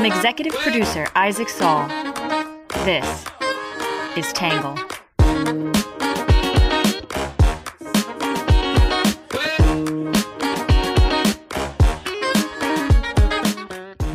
From 0.00 0.10
executive 0.10 0.54
producer 0.54 1.06
Isaac 1.14 1.50
Saul, 1.50 1.86
this 2.86 3.26
is 4.16 4.32
Tangle. 4.32 4.74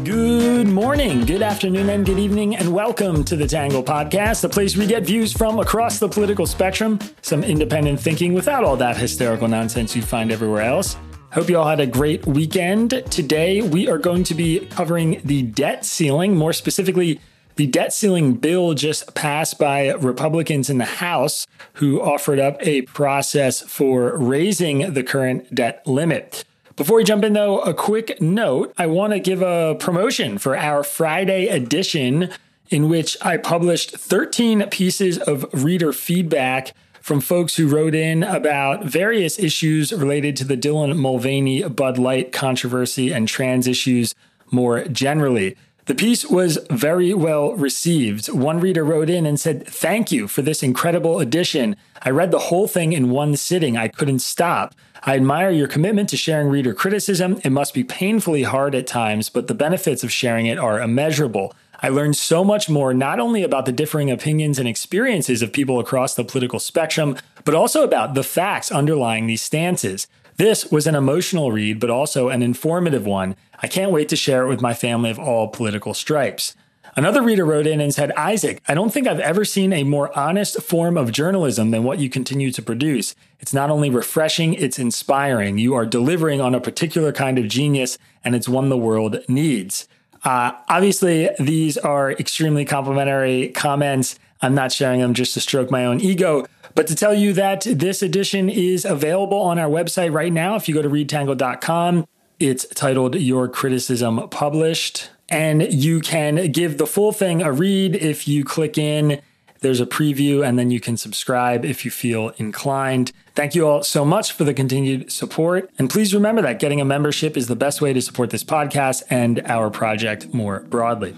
Good 0.04 0.68
morning, 0.68 1.24
good 1.24 1.44
afternoon, 1.44 1.90
and 1.92 2.04
good 2.04 2.18
evening, 2.18 2.56
and 2.56 2.74
welcome 2.74 3.24
to 3.24 3.36
the 3.36 3.46
Tangle 3.46 3.84
Podcast, 3.84 4.42
the 4.42 4.50
place 4.50 4.76
we 4.76 4.88
get 4.88 5.04
views 5.04 5.34
from 5.34 5.60
across 5.60 6.00
the 6.00 6.10
political 6.10 6.48
spectrum, 6.48 6.98
some 7.22 7.44
independent 7.44 8.00
thinking 8.00 8.34
without 8.34 8.64
all 8.64 8.78
that 8.78 8.98
hysterical 8.98 9.48
nonsense 9.48 9.96
you 9.96 10.02
find 10.02 10.32
everywhere 10.32 10.64
else. 10.64 10.98
Hope 11.36 11.50
you 11.50 11.58
all 11.58 11.68
had 11.68 11.82
a 11.82 11.86
great 11.86 12.26
weekend. 12.26 12.92
Today, 13.12 13.62
we 13.62 13.90
are 13.90 13.98
going 13.98 14.24
to 14.24 14.34
be 14.34 14.68
covering 14.68 15.20
the 15.26 15.42
debt 15.42 15.84
ceiling, 15.84 16.34
more 16.34 16.54
specifically, 16.54 17.20
the 17.58 17.68
debt 17.68 17.92
ceiling 17.92 18.36
bill 18.36 18.74
just 18.74 19.14
passed 19.16 19.60
by 19.60 19.92
Republicans 19.96 20.70
in 20.70 20.78
the 20.78 20.86
House, 20.86 21.46
who 21.74 22.02
offered 22.02 22.40
up 22.40 22.56
a 22.62 22.84
process 22.84 23.60
for 23.60 24.16
raising 24.18 24.94
the 24.94 25.04
current 25.04 25.54
debt 25.54 25.86
limit. 25.86 26.46
Before 26.78 26.96
we 26.96 27.04
jump 27.04 27.26
in, 27.26 27.34
though, 27.34 27.60
a 27.60 27.74
quick 27.74 28.22
note 28.22 28.74
I 28.78 28.86
want 28.86 29.12
to 29.12 29.20
give 29.20 29.42
a 29.42 29.76
promotion 29.78 30.38
for 30.38 30.56
our 30.56 30.86
Friday 30.86 31.50
edition, 31.50 32.30
in 32.70 32.88
which 32.88 33.18
I 33.22 33.36
published 33.36 33.98
13 33.98 34.70
pieces 34.70 35.18
of 35.18 35.46
reader 35.52 35.92
feedback 35.92 36.72
from 37.06 37.22
folks 37.22 37.56
who 37.56 37.68
wrote 37.68 37.94
in 37.94 38.24
about 38.24 38.84
various 38.84 39.38
issues 39.38 39.94
related 39.94 40.36
to 40.36 40.44
the 40.44 40.58
Dylan 40.58 40.98
Mulvaney 40.98 41.62
Bud 41.70 42.00
Light 42.00 42.32
controversy 42.32 43.14
and 43.14 43.28
trans 43.28 43.68
issues 43.68 44.16
more 44.50 44.86
generally. 44.86 45.56
The 45.86 45.94
piece 45.94 46.26
was 46.26 46.58
very 46.72 47.14
well 47.14 47.54
received. 47.54 48.26
One 48.30 48.60
reader 48.60 48.84
wrote 48.84 49.08
in 49.08 49.28
and 49.28 49.40
said, 49.40 49.68
Thank 49.68 50.12
you 50.12 50.28
for 50.28 50.42
this 50.42 50.64
incredible 50.64 51.20
edition. 51.20 51.76
I 52.02 52.10
read 52.10 52.32
the 52.32 52.40
whole 52.40 52.68
thing 52.68 52.92
in 52.92 53.12
one 53.12 53.36
sitting. 53.36 53.78
I 53.78 53.88
couldn't 53.88 54.20
stop. 54.20 54.74
I 55.04 55.16
admire 55.16 55.52
your 55.52 55.68
commitment 55.68 56.10
to 56.10 56.18
sharing 56.18 56.48
reader 56.48 56.74
criticism. 56.74 57.40
It 57.44 57.52
must 57.52 57.76
be 57.76 57.84
painfully 57.84 58.42
hard 58.42 58.74
at 58.74 58.88
times, 58.88 59.30
but 59.30 59.48
the 59.48 59.54
benefits 59.54 60.04
of 60.04 60.12
sharing 60.12 60.48
it 60.48 60.58
are 60.58 60.82
immeasurable. 60.82 61.54
I 61.86 61.90
learned 61.90 62.16
so 62.16 62.44
much 62.44 62.68
more, 62.68 62.96
not 62.96 63.20
only 63.20 63.44
about 63.44 63.68
the 63.68 63.72
differing 63.72 64.10
opinions 64.10 64.58
and 64.58 64.68
experiences 64.68 65.44
of 65.44 65.54
people 65.54 65.80
across 65.80 66.16
the 66.16 66.24
political 66.24 66.58
spectrum, 66.58 67.16
but 67.44 67.54
also 67.54 67.84
about 67.84 68.16
the 68.16 68.24
facts 68.24 68.72
underlying 68.72 69.28
these 69.28 69.44
stances. 69.44 70.08
This 70.38 70.72
was 70.72 70.88
an 70.88 70.96
emotional 70.96 71.52
read, 71.52 71.80
but 71.80 71.92
also 71.92 72.30
an 72.30 72.42
informative 72.42 73.06
one. 73.06 73.36
I 73.62 73.68
can't 73.68 73.92
wait 73.92 74.10
to 74.10 74.16
share 74.16 74.42
it 74.42 74.48
with 74.48 74.64
my 74.64 74.74
family 74.74 75.12
of 75.12 75.20
all 75.20 75.48
political 75.48 75.94
stripes. 75.94 76.56
Another 76.96 77.22
reader 77.22 77.46
wrote 77.46 77.68
in 77.68 77.80
and 77.80 77.94
said, 77.94 78.12
Isaac, 78.14 78.64
I 78.68 78.74
don't 78.74 78.92
think 78.92 79.06
I've 79.06 79.20
ever 79.20 79.46
seen 79.46 79.72
a 79.72 79.84
more 79.84 80.18
honest 80.18 80.64
form 80.64 80.98
of 80.98 81.12
journalism 81.12 81.70
than 81.70 81.84
what 81.84 82.00
you 82.00 82.10
continue 82.10 82.52
to 82.54 82.64
produce. 82.64 83.14
It's 83.40 83.54
not 83.54 83.70
only 83.70 83.92
refreshing, 83.92 84.56
it's 84.56 84.80
inspiring. 84.80 85.60
You 85.60 85.76
are 85.76 85.86
delivering 85.86 86.42
on 86.42 86.56
a 86.56 86.60
particular 86.60 87.12
kind 87.12 87.38
of 87.38 87.48
genius, 87.48 88.00
and 88.24 88.34
it's 88.34 88.50
one 88.50 88.70
the 88.70 88.76
world 88.76 89.20
needs. 89.28 89.88
Uh, 90.26 90.54
obviously, 90.68 91.30
these 91.40 91.78
are 91.78 92.12
extremely 92.12 92.66
complimentary 92.66 93.50
comments. 93.50 94.18
I'm 94.42 94.56
not 94.56 94.72
sharing 94.72 95.00
them 95.00 95.14
just 95.14 95.36
to 95.36 95.40
stroke 95.40 95.70
my 95.70 95.86
own 95.86 96.02
ego, 96.02 96.46
but 96.74 96.88
to 96.88 96.96
tell 96.96 97.14
you 97.14 97.32
that 97.34 97.62
this 97.62 98.02
edition 98.02 98.50
is 98.50 98.84
available 98.86 99.40
on 99.40 99.60
our 99.60 99.70
website 99.70 100.12
right 100.12 100.34
now. 100.34 100.56
If 100.56 100.68
you 100.68 100.74
go 100.74 100.82
to 100.82 100.90
readtangle.com, 100.90 102.08
it's 102.40 102.66
titled 102.74 103.16
Your 103.16 103.48
Criticism 103.48 104.28
Published. 104.30 105.12
And 105.30 105.74
you 105.74 106.02
can 106.02 106.52
give 106.52 106.78
the 106.78 106.86
full 106.86 107.12
thing 107.12 107.42
a 107.42 107.52
read 107.52 107.96
if 107.96 108.28
you 108.28 108.44
click 108.44 108.78
in 108.78 109.22
there's 109.66 109.82
a 109.82 109.86
preview, 109.88 110.48
and 110.48 110.60
then 110.60 110.70
you 110.70 110.80
can 110.80 110.96
subscribe 110.96 111.66
if 111.66 111.86
you 111.86 111.90
feel 111.90 112.30
inclined. 112.38 113.12
Thank 113.34 113.56
you 113.56 113.68
all 113.68 113.82
so 113.82 114.06
much 114.06 114.32
for 114.32 114.44
the 114.44 114.54
continued 114.54 115.12
support. 115.12 115.72
And 115.80 115.90
please 115.90 116.14
remember 116.14 116.44
that 116.44 116.60
getting 116.60 116.80
a 116.80 116.86
membership 116.86 117.36
is 117.36 117.48
the 117.48 117.56
best 117.56 117.82
way 117.82 117.92
to 117.92 118.00
support 118.00 118.30
this 118.30 118.44
podcast 118.44 119.02
and 119.10 119.42
our 119.46 119.72
project 119.72 120.32
more 120.36 120.60
broadly. 120.60 121.18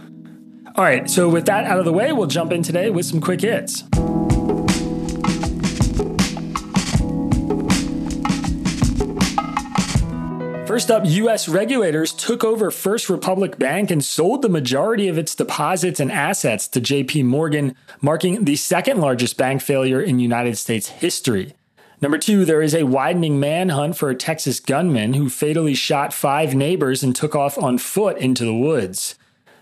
All 0.76 0.84
right, 0.86 1.10
so 1.10 1.28
with 1.28 1.46
that 1.48 1.66
out 1.66 1.80
of 1.80 1.84
the 1.84 1.92
way, 1.92 2.14
we'll 2.14 2.28
jump 2.28 2.54
in 2.54 2.64
today 2.64 2.90
with 2.90 3.06
some 3.06 3.20
quick 3.20 3.42
hits. 3.42 3.84
First 10.78 10.92
up, 10.92 11.06
U.S. 11.08 11.50
regulators 11.50 12.14
took 12.14 12.44
over 12.44 12.70
First 12.70 13.10
Republic 13.10 13.58
Bank 13.58 13.90
and 13.90 14.06
sold 14.06 14.44
the 14.44 14.48
majority 14.48 15.08
of 15.08 15.18
its 15.18 15.34
deposits 15.34 16.00
and 16.00 16.12
assets 16.12 16.68
to 16.68 16.80
JP 16.80 17.26
Morgan, 17.26 17.76
marking 18.00 18.46
the 18.46 18.58
second 18.58 19.02
largest 19.02 19.38
bank 19.38 19.64
failure 19.64 20.00
in 20.00 20.20
United 20.20 20.56
States 20.56 20.90
history. 20.90 21.56
Number 22.00 22.20
two, 22.20 22.46
there 22.46 22.62
is 22.62 22.76
a 22.76 22.84
widening 22.84 23.40
manhunt 23.40 23.98
for 23.98 24.12
a 24.12 24.16
Texas 24.16 24.60
gunman 24.60 25.16
who 25.16 25.32
fatally 25.32 25.74
shot 25.74 26.14
five 26.14 26.54
neighbors 26.54 27.02
and 27.02 27.16
took 27.16 27.36
off 27.36 27.58
on 27.58 27.80
foot 27.80 28.20
into 28.20 28.46
the 28.46 28.54
woods. 28.54 29.16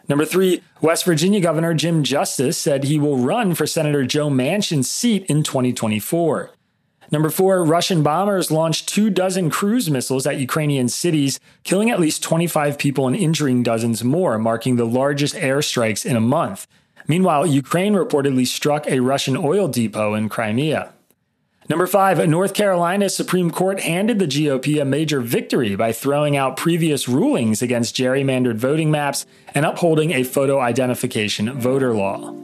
Number 0.09 0.25
three, 0.25 0.63
West 0.81 1.05
Virginia 1.05 1.39
Governor 1.39 1.73
Jim 1.75 2.03
Justice 2.03 2.57
said 2.57 2.83
he 2.83 2.99
will 2.99 3.19
run 3.19 3.55
for 3.55 3.65
Senator 3.65 4.03
Joe 4.03 4.29
Manchin's 4.29 4.91
seat 4.91 5.25
in 5.27 5.43
2024. 5.43 6.51
Number 7.11 7.29
four, 7.29 7.63
Russian 7.63 8.03
bombers 8.03 8.51
launched 8.51 8.89
two 8.89 9.09
dozen 9.09 9.49
cruise 9.49 9.89
missiles 9.89 10.25
at 10.25 10.39
Ukrainian 10.39 10.89
cities, 10.89 11.39
killing 11.63 11.89
at 11.89 11.99
least 11.99 12.23
25 12.23 12.77
people 12.77 13.07
and 13.07 13.15
injuring 13.15 13.63
dozens 13.63 14.03
more, 14.03 14.37
marking 14.37 14.75
the 14.75 14.85
largest 14.85 15.35
airstrikes 15.35 16.05
in 16.05 16.15
a 16.15 16.21
month. 16.21 16.67
Meanwhile, 17.07 17.45
Ukraine 17.47 17.93
reportedly 17.93 18.47
struck 18.47 18.87
a 18.87 18.99
Russian 18.99 19.37
oil 19.37 19.67
depot 19.67 20.15
in 20.15 20.29
Crimea. 20.29 20.91
Number 21.67 21.87
five, 21.87 22.27
North 22.27 22.53
Carolina's 22.53 23.15
Supreme 23.15 23.49
Court 23.49 23.79
handed 23.79 24.19
the 24.19 24.27
GOP 24.27 24.79
a 24.79 24.85
major 24.85 25.19
victory 25.19 25.75
by 25.75 25.91
throwing 25.91 26.37
out 26.37 26.57
previous 26.57 27.07
rulings 27.07 27.63
against 27.63 27.95
gerrymandered 27.95 28.57
voting 28.57 28.91
maps 28.91 29.25
and 29.55 29.65
upholding 29.65 30.11
a 30.11 30.23
photo 30.23 30.59
identification 30.59 31.51
voter 31.59 31.93
law. 31.95 32.35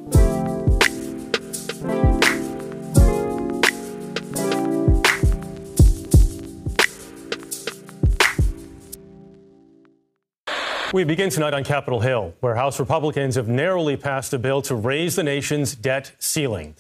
We 10.94 11.06
begin 11.06 11.30
tonight 11.30 11.54
on 11.54 11.64
Capitol 11.64 12.02
Hill, 12.02 12.34
where 12.42 12.56
House 12.56 12.78
Republicans 12.78 13.36
have 13.36 13.48
narrowly 13.48 13.96
passed 13.96 14.34
a 14.34 14.38
bill 14.38 14.62
to 14.64 14.76
raise 14.76 15.16
the 15.16 15.24
nation's 15.24 15.74
debt 15.74 16.12
ceiling. 16.20 16.76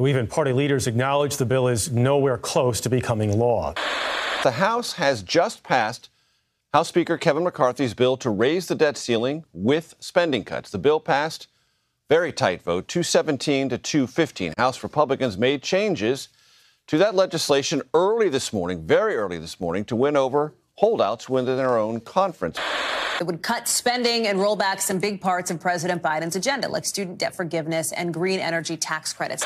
Even 0.00 0.26
party 0.26 0.54
leaders 0.54 0.86
acknowledge 0.86 1.36
the 1.36 1.44
bill 1.44 1.68
is 1.68 1.92
nowhere 1.92 2.38
close 2.38 2.80
to 2.80 2.88
becoming 2.88 3.38
law. 3.38 3.74
The 4.42 4.52
House 4.52 4.94
has 4.94 5.22
just 5.22 5.62
passed 5.62 6.08
House 6.72 6.88
Speaker 6.88 7.18
Kevin 7.18 7.44
McCarthy's 7.44 7.92
bill 7.92 8.16
to 8.16 8.30
raise 8.30 8.66
the 8.66 8.74
debt 8.74 8.96
ceiling 8.96 9.44
with 9.52 9.94
spending 10.00 10.42
cuts. 10.42 10.70
The 10.70 10.78
bill 10.78 10.98
passed 10.98 11.46
very 12.08 12.32
tight 12.32 12.62
vote, 12.62 12.88
217 12.88 13.68
to 13.68 13.76
215. 13.76 14.54
House 14.56 14.82
Republicans 14.82 15.36
made 15.36 15.62
changes 15.62 16.30
to 16.86 16.96
that 16.96 17.14
legislation 17.14 17.82
early 17.92 18.30
this 18.30 18.54
morning, 18.54 18.86
very 18.86 19.16
early 19.16 19.36
this 19.36 19.60
morning, 19.60 19.84
to 19.84 19.96
win 19.96 20.16
over 20.16 20.54
holdouts 20.80 21.28
within 21.28 21.58
their 21.58 21.76
own 21.76 22.00
conference. 22.00 22.58
It 23.20 23.26
would 23.26 23.42
cut 23.42 23.68
spending 23.68 24.26
and 24.26 24.40
roll 24.40 24.56
back 24.56 24.80
some 24.80 24.98
big 24.98 25.20
parts 25.20 25.50
of 25.50 25.60
President 25.60 26.02
Biden's 26.02 26.36
agenda, 26.36 26.68
like 26.68 26.86
student 26.86 27.18
debt 27.18 27.36
forgiveness 27.36 27.92
and 27.92 28.14
green 28.14 28.40
energy 28.40 28.78
tax 28.78 29.12
credits. 29.12 29.44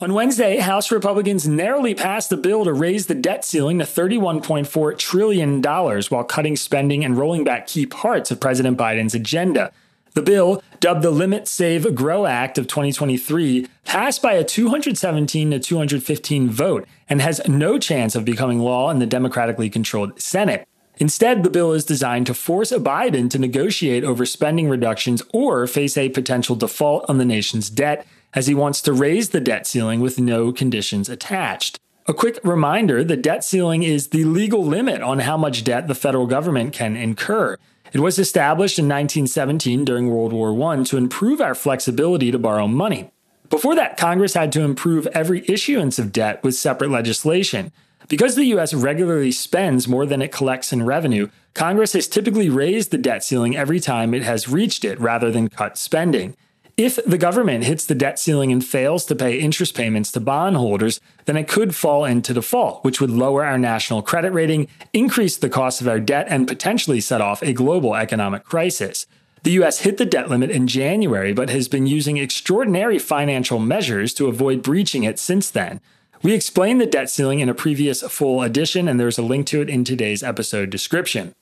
On 0.00 0.12
Wednesday, 0.12 0.58
House 0.58 0.92
Republicans 0.92 1.48
narrowly 1.48 1.94
passed 1.94 2.30
a 2.32 2.36
bill 2.36 2.64
to 2.64 2.72
raise 2.74 3.06
the 3.06 3.14
debt 3.14 3.46
ceiling 3.46 3.78
to 3.78 3.86
$31.4 3.86 4.98
trillion 4.98 5.62
while 5.62 6.24
cutting 6.24 6.56
spending 6.56 7.02
and 7.02 7.16
rolling 7.16 7.42
back 7.42 7.66
key 7.66 7.86
parts 7.86 8.30
of 8.30 8.38
President 8.38 8.76
Biden's 8.76 9.14
agenda. 9.14 9.72
The 10.14 10.22
bill, 10.22 10.62
dubbed 10.78 11.02
the 11.02 11.10
Limit 11.10 11.48
Save 11.48 11.92
Grow 11.92 12.24
Act 12.24 12.56
of 12.56 12.68
2023, 12.68 13.66
passed 13.84 14.22
by 14.22 14.34
a 14.34 14.44
217 14.44 15.50
to 15.50 15.58
215 15.58 16.48
vote 16.48 16.86
and 17.08 17.20
has 17.20 17.40
no 17.48 17.80
chance 17.80 18.14
of 18.14 18.24
becoming 18.24 18.60
law 18.60 18.90
in 18.90 19.00
the 19.00 19.06
democratically 19.06 19.68
controlled 19.68 20.20
Senate. 20.20 20.68
Instead, 20.98 21.42
the 21.42 21.50
bill 21.50 21.72
is 21.72 21.84
designed 21.84 22.26
to 22.26 22.34
force 22.34 22.70
Biden 22.70 23.28
to 23.28 23.40
negotiate 23.40 24.04
over 24.04 24.24
spending 24.24 24.68
reductions 24.68 25.20
or 25.32 25.66
face 25.66 25.96
a 25.96 26.08
potential 26.10 26.54
default 26.54 27.04
on 27.08 27.18
the 27.18 27.24
nation's 27.24 27.68
debt, 27.68 28.06
as 28.34 28.46
he 28.46 28.54
wants 28.54 28.80
to 28.82 28.92
raise 28.92 29.30
the 29.30 29.40
debt 29.40 29.66
ceiling 29.66 29.98
with 29.98 30.20
no 30.20 30.52
conditions 30.52 31.08
attached. 31.08 31.80
A 32.06 32.14
quick 32.14 32.38
reminder 32.44 33.02
the 33.02 33.16
debt 33.16 33.42
ceiling 33.42 33.82
is 33.82 34.08
the 34.08 34.24
legal 34.24 34.64
limit 34.64 35.02
on 35.02 35.20
how 35.20 35.36
much 35.36 35.64
debt 35.64 35.88
the 35.88 35.94
federal 35.94 36.28
government 36.28 36.72
can 36.72 36.94
incur. 36.94 37.56
It 37.94 38.00
was 38.00 38.18
established 38.18 38.80
in 38.80 38.86
1917 38.86 39.84
during 39.84 40.10
World 40.10 40.32
War 40.32 40.50
I 40.72 40.82
to 40.82 40.96
improve 40.96 41.40
our 41.40 41.54
flexibility 41.54 42.32
to 42.32 42.40
borrow 42.40 42.66
money. 42.66 43.12
Before 43.48 43.76
that, 43.76 43.96
Congress 43.96 44.34
had 44.34 44.50
to 44.52 44.62
improve 44.62 45.06
every 45.08 45.44
issuance 45.48 46.00
of 46.00 46.10
debt 46.10 46.42
with 46.42 46.56
separate 46.56 46.90
legislation. 46.90 47.70
Because 48.08 48.34
the 48.34 48.46
US 48.46 48.74
regularly 48.74 49.30
spends 49.30 49.86
more 49.86 50.06
than 50.06 50.22
it 50.22 50.32
collects 50.32 50.72
in 50.72 50.84
revenue, 50.84 51.28
Congress 51.54 51.92
has 51.92 52.08
typically 52.08 52.48
raised 52.48 52.90
the 52.90 52.98
debt 52.98 53.22
ceiling 53.22 53.56
every 53.56 53.78
time 53.78 54.12
it 54.12 54.24
has 54.24 54.48
reached 54.48 54.84
it 54.84 54.98
rather 54.98 55.30
than 55.30 55.48
cut 55.48 55.78
spending. 55.78 56.36
If 56.76 56.96
the 57.04 57.18
government 57.18 57.62
hits 57.62 57.86
the 57.86 57.94
debt 57.94 58.18
ceiling 58.18 58.50
and 58.50 58.64
fails 58.64 59.04
to 59.06 59.14
pay 59.14 59.38
interest 59.38 59.76
payments 59.76 60.10
to 60.10 60.20
bondholders, 60.20 60.98
then 61.24 61.36
it 61.36 61.46
could 61.46 61.72
fall 61.72 62.04
into 62.04 62.34
default, 62.34 62.82
which 62.82 63.00
would 63.00 63.10
lower 63.10 63.44
our 63.44 63.58
national 63.58 64.02
credit 64.02 64.32
rating, 64.32 64.66
increase 64.92 65.36
the 65.36 65.48
cost 65.48 65.80
of 65.80 65.86
our 65.86 66.00
debt, 66.00 66.26
and 66.28 66.48
potentially 66.48 67.00
set 67.00 67.20
off 67.20 67.42
a 67.42 67.52
global 67.52 67.94
economic 67.94 68.42
crisis. 68.42 69.06
The 69.44 69.52
US 69.52 69.80
hit 69.80 69.98
the 69.98 70.04
debt 70.04 70.28
limit 70.28 70.50
in 70.50 70.66
January, 70.66 71.32
but 71.32 71.48
has 71.48 71.68
been 71.68 71.86
using 71.86 72.16
extraordinary 72.16 72.98
financial 72.98 73.60
measures 73.60 74.12
to 74.14 74.26
avoid 74.26 74.60
breaching 74.60 75.04
it 75.04 75.20
since 75.20 75.50
then. 75.50 75.80
We 76.24 76.32
explained 76.32 76.80
the 76.80 76.86
debt 76.86 77.08
ceiling 77.08 77.38
in 77.38 77.48
a 77.48 77.54
previous 77.54 78.02
full 78.02 78.42
edition, 78.42 78.88
and 78.88 78.98
there's 78.98 79.18
a 79.18 79.22
link 79.22 79.46
to 79.48 79.60
it 79.60 79.70
in 79.70 79.84
today's 79.84 80.24
episode 80.24 80.70
description. 80.70 81.36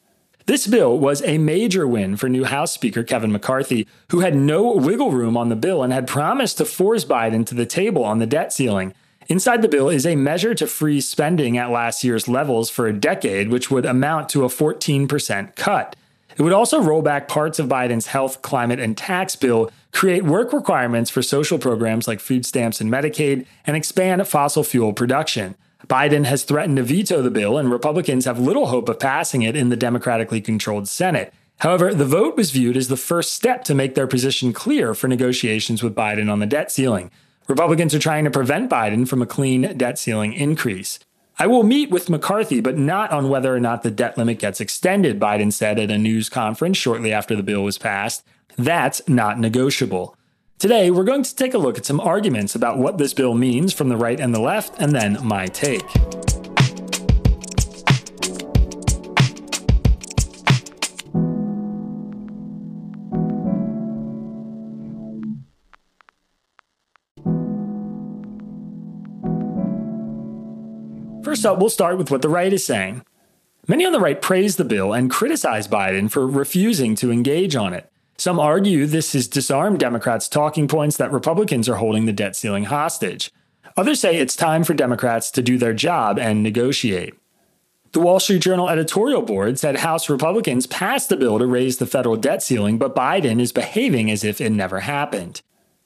This 0.46 0.66
bill 0.66 0.98
was 0.98 1.22
a 1.22 1.38
major 1.38 1.86
win 1.86 2.16
for 2.16 2.28
new 2.28 2.42
House 2.44 2.72
Speaker 2.72 3.04
Kevin 3.04 3.30
McCarthy, 3.30 3.86
who 4.10 4.20
had 4.20 4.34
no 4.34 4.72
wiggle 4.72 5.12
room 5.12 5.36
on 5.36 5.50
the 5.50 5.56
bill 5.56 5.84
and 5.84 5.92
had 5.92 6.08
promised 6.08 6.58
to 6.58 6.64
force 6.64 7.04
Biden 7.04 7.46
to 7.46 7.54
the 7.54 7.66
table 7.66 8.04
on 8.04 8.18
the 8.18 8.26
debt 8.26 8.52
ceiling. 8.52 8.92
Inside 9.28 9.62
the 9.62 9.68
bill 9.68 9.88
is 9.88 10.04
a 10.04 10.16
measure 10.16 10.52
to 10.56 10.66
freeze 10.66 11.08
spending 11.08 11.56
at 11.56 11.70
last 11.70 12.02
year's 12.02 12.26
levels 12.26 12.70
for 12.70 12.88
a 12.88 12.92
decade, 12.92 13.50
which 13.50 13.70
would 13.70 13.86
amount 13.86 14.28
to 14.30 14.44
a 14.44 14.48
14% 14.48 15.54
cut. 15.54 15.94
It 16.36 16.42
would 16.42 16.52
also 16.52 16.82
roll 16.82 17.02
back 17.02 17.28
parts 17.28 17.60
of 17.60 17.68
Biden's 17.68 18.08
health, 18.08 18.42
climate, 18.42 18.80
and 18.80 18.96
tax 18.96 19.36
bill, 19.36 19.70
create 19.92 20.24
work 20.24 20.52
requirements 20.52 21.08
for 21.08 21.22
social 21.22 21.58
programs 21.58 22.08
like 22.08 22.18
food 22.18 22.44
stamps 22.44 22.80
and 22.80 22.90
Medicaid, 22.90 23.46
and 23.64 23.76
expand 23.76 24.26
fossil 24.26 24.64
fuel 24.64 24.92
production. 24.92 25.54
Biden 25.88 26.24
has 26.24 26.44
threatened 26.44 26.76
to 26.76 26.82
veto 26.82 27.22
the 27.22 27.30
bill, 27.30 27.58
and 27.58 27.70
Republicans 27.70 28.24
have 28.24 28.38
little 28.38 28.66
hope 28.66 28.88
of 28.88 28.98
passing 28.98 29.42
it 29.42 29.56
in 29.56 29.68
the 29.68 29.76
democratically 29.76 30.40
controlled 30.40 30.88
Senate. 30.88 31.32
However, 31.58 31.94
the 31.94 32.04
vote 32.04 32.36
was 32.36 32.50
viewed 32.50 32.76
as 32.76 32.88
the 32.88 32.96
first 32.96 33.34
step 33.34 33.64
to 33.64 33.74
make 33.74 33.94
their 33.94 34.06
position 34.06 34.52
clear 34.52 34.94
for 34.94 35.08
negotiations 35.08 35.82
with 35.82 35.94
Biden 35.94 36.30
on 36.30 36.38
the 36.38 36.46
debt 36.46 36.72
ceiling. 36.72 37.10
Republicans 37.48 37.94
are 37.94 37.98
trying 37.98 38.24
to 38.24 38.30
prevent 38.30 38.70
Biden 38.70 39.06
from 39.06 39.22
a 39.22 39.26
clean 39.26 39.76
debt 39.76 39.98
ceiling 39.98 40.32
increase. 40.32 40.98
I 41.38 41.46
will 41.46 41.62
meet 41.62 41.90
with 41.90 42.10
McCarthy, 42.10 42.60
but 42.60 42.78
not 42.78 43.10
on 43.10 43.28
whether 43.28 43.54
or 43.54 43.60
not 43.60 43.82
the 43.82 43.90
debt 43.90 44.18
limit 44.18 44.38
gets 44.38 44.60
extended, 44.60 45.18
Biden 45.18 45.52
said 45.52 45.78
at 45.78 45.90
a 45.90 45.98
news 45.98 46.28
conference 46.28 46.76
shortly 46.76 47.12
after 47.12 47.34
the 47.34 47.42
bill 47.42 47.64
was 47.64 47.78
passed. 47.78 48.24
That's 48.56 49.06
not 49.08 49.38
negotiable. 49.38 50.16
Today, 50.62 50.92
we're 50.92 51.02
going 51.02 51.24
to 51.24 51.34
take 51.34 51.54
a 51.54 51.58
look 51.58 51.76
at 51.76 51.84
some 51.84 51.98
arguments 51.98 52.54
about 52.54 52.78
what 52.78 52.96
this 52.96 53.12
bill 53.12 53.34
means 53.34 53.72
from 53.72 53.88
the 53.88 53.96
right 53.96 54.20
and 54.20 54.32
the 54.32 54.38
left, 54.38 54.80
and 54.80 54.92
then 54.92 55.18
my 55.20 55.46
take. 55.48 55.82
First 71.24 71.44
up, 71.44 71.58
we'll 71.58 71.70
start 71.70 71.98
with 71.98 72.12
what 72.12 72.22
the 72.22 72.28
right 72.28 72.52
is 72.52 72.64
saying. 72.64 73.04
Many 73.66 73.84
on 73.84 73.90
the 73.90 73.98
right 73.98 74.22
praise 74.22 74.54
the 74.54 74.64
bill 74.64 74.92
and 74.92 75.10
criticize 75.10 75.66
Biden 75.66 76.08
for 76.08 76.24
refusing 76.24 76.94
to 76.94 77.10
engage 77.10 77.56
on 77.56 77.72
it. 77.72 77.91
Some 78.18 78.38
argue 78.38 78.86
this 78.86 79.14
has 79.14 79.26
disarmed 79.26 79.80
Democrats' 79.80 80.28
talking 80.28 80.68
points 80.68 80.96
that 80.96 81.12
Republicans 81.12 81.68
are 81.68 81.76
holding 81.76 82.06
the 82.06 82.12
debt 82.12 82.36
ceiling 82.36 82.64
hostage. 82.64 83.30
Others 83.76 84.00
say 84.00 84.16
it's 84.16 84.36
time 84.36 84.64
for 84.64 84.74
Democrats 84.74 85.30
to 85.32 85.42
do 85.42 85.58
their 85.58 85.72
job 85.72 86.18
and 86.18 86.42
negotiate. 86.42 87.14
The 87.92 88.00
Wall 88.00 88.20
Street 88.20 88.40
Journal 88.40 88.70
editorial 88.70 89.22
board 89.22 89.58
said 89.58 89.78
House 89.78 90.08
Republicans 90.08 90.66
passed 90.66 91.10
the 91.10 91.16
bill 91.16 91.38
to 91.38 91.46
raise 91.46 91.76
the 91.76 91.86
federal 91.86 92.16
debt 92.16 92.42
ceiling, 92.42 92.78
but 92.78 92.96
Biden 92.96 93.40
is 93.40 93.52
behaving 93.52 94.10
as 94.10 94.24
if 94.24 94.40
it 94.40 94.50
never 94.50 94.80
happened. 94.80 95.42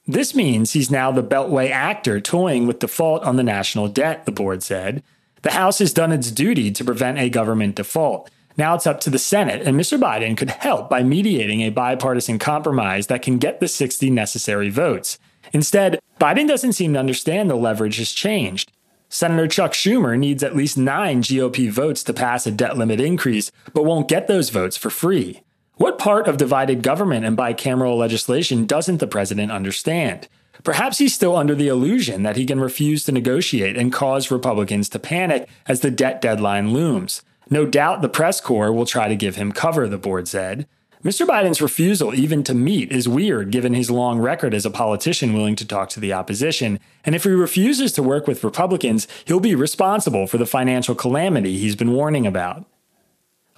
This 0.06 0.32
means 0.32 0.72
he's 0.72 0.90
now 0.90 1.10
the 1.10 1.22
Beltway 1.22 1.68
actor 1.68 2.20
toying 2.20 2.66
with 2.68 2.78
default 2.78 3.24
on 3.24 3.34
the 3.34 3.42
national 3.42 3.88
debt, 3.88 4.24
the 4.24 4.30
board 4.30 4.62
said. 4.62 5.02
The 5.42 5.50
House 5.52 5.80
has 5.80 5.92
done 5.92 6.12
its 6.12 6.30
duty 6.30 6.70
to 6.70 6.84
prevent 6.84 7.18
a 7.18 7.28
government 7.28 7.74
default. 7.74 8.30
Now 8.58 8.74
it's 8.74 8.86
up 8.86 9.00
to 9.00 9.10
the 9.10 9.18
Senate, 9.18 9.62
and 9.66 9.78
Mr. 9.78 9.98
Biden 9.98 10.36
could 10.36 10.50
help 10.50 10.88
by 10.88 11.02
mediating 11.02 11.60
a 11.60 11.70
bipartisan 11.70 12.38
compromise 12.38 13.08
that 13.08 13.20
can 13.20 13.36
get 13.36 13.60
the 13.60 13.68
60 13.68 14.08
necessary 14.10 14.70
votes. 14.70 15.18
Instead, 15.52 16.00
Biden 16.18 16.48
doesn't 16.48 16.72
seem 16.72 16.94
to 16.94 16.98
understand 16.98 17.50
the 17.50 17.54
leverage 17.54 17.98
has 17.98 18.12
changed. 18.12 18.72
Senator 19.08 19.46
Chuck 19.46 19.72
Schumer 19.72 20.18
needs 20.18 20.42
at 20.42 20.56
least 20.56 20.78
nine 20.78 21.22
GOP 21.22 21.70
votes 21.70 22.02
to 22.04 22.14
pass 22.14 22.46
a 22.46 22.50
debt 22.50 22.78
limit 22.78 22.98
increase, 22.98 23.52
but 23.74 23.84
won't 23.84 24.08
get 24.08 24.26
those 24.26 24.50
votes 24.50 24.76
for 24.76 24.90
free. 24.90 25.42
What 25.74 25.98
part 25.98 26.26
of 26.26 26.38
divided 26.38 26.82
government 26.82 27.26
and 27.26 27.36
bicameral 27.36 27.98
legislation 27.98 28.64
doesn't 28.64 28.96
the 28.98 29.06
president 29.06 29.52
understand? 29.52 30.28
Perhaps 30.64 30.98
he's 30.98 31.14
still 31.14 31.36
under 31.36 31.54
the 31.54 31.68
illusion 31.68 32.22
that 32.22 32.36
he 32.36 32.46
can 32.46 32.58
refuse 32.58 33.04
to 33.04 33.12
negotiate 33.12 33.76
and 33.76 33.92
cause 33.92 34.30
Republicans 34.30 34.88
to 34.88 34.98
panic 34.98 35.46
as 35.66 35.80
the 35.80 35.90
debt 35.90 36.22
deadline 36.22 36.72
looms. 36.72 37.22
No 37.48 37.64
doubt 37.64 38.02
the 38.02 38.08
press 38.08 38.40
corps 38.40 38.72
will 38.72 38.86
try 38.86 39.08
to 39.08 39.16
give 39.16 39.36
him 39.36 39.52
cover, 39.52 39.88
the 39.88 39.98
board 39.98 40.26
said. 40.26 40.66
Mr. 41.04 41.24
Biden's 41.24 41.62
refusal 41.62 42.12
even 42.12 42.42
to 42.42 42.54
meet 42.54 42.90
is 42.90 43.08
weird 43.08 43.52
given 43.52 43.74
his 43.74 43.90
long 43.90 44.18
record 44.18 44.52
as 44.52 44.66
a 44.66 44.70
politician 44.70 45.32
willing 45.34 45.54
to 45.54 45.64
talk 45.64 45.88
to 45.90 46.00
the 46.00 46.12
opposition. 46.12 46.80
And 47.04 47.14
if 47.14 47.22
he 47.22 47.30
refuses 47.30 47.92
to 47.92 48.02
work 48.02 48.26
with 48.26 48.42
Republicans, 48.42 49.06
he'll 49.24 49.38
be 49.38 49.54
responsible 49.54 50.26
for 50.26 50.38
the 50.38 50.46
financial 50.46 50.96
calamity 50.96 51.58
he's 51.58 51.76
been 51.76 51.92
warning 51.92 52.26
about. 52.26 52.64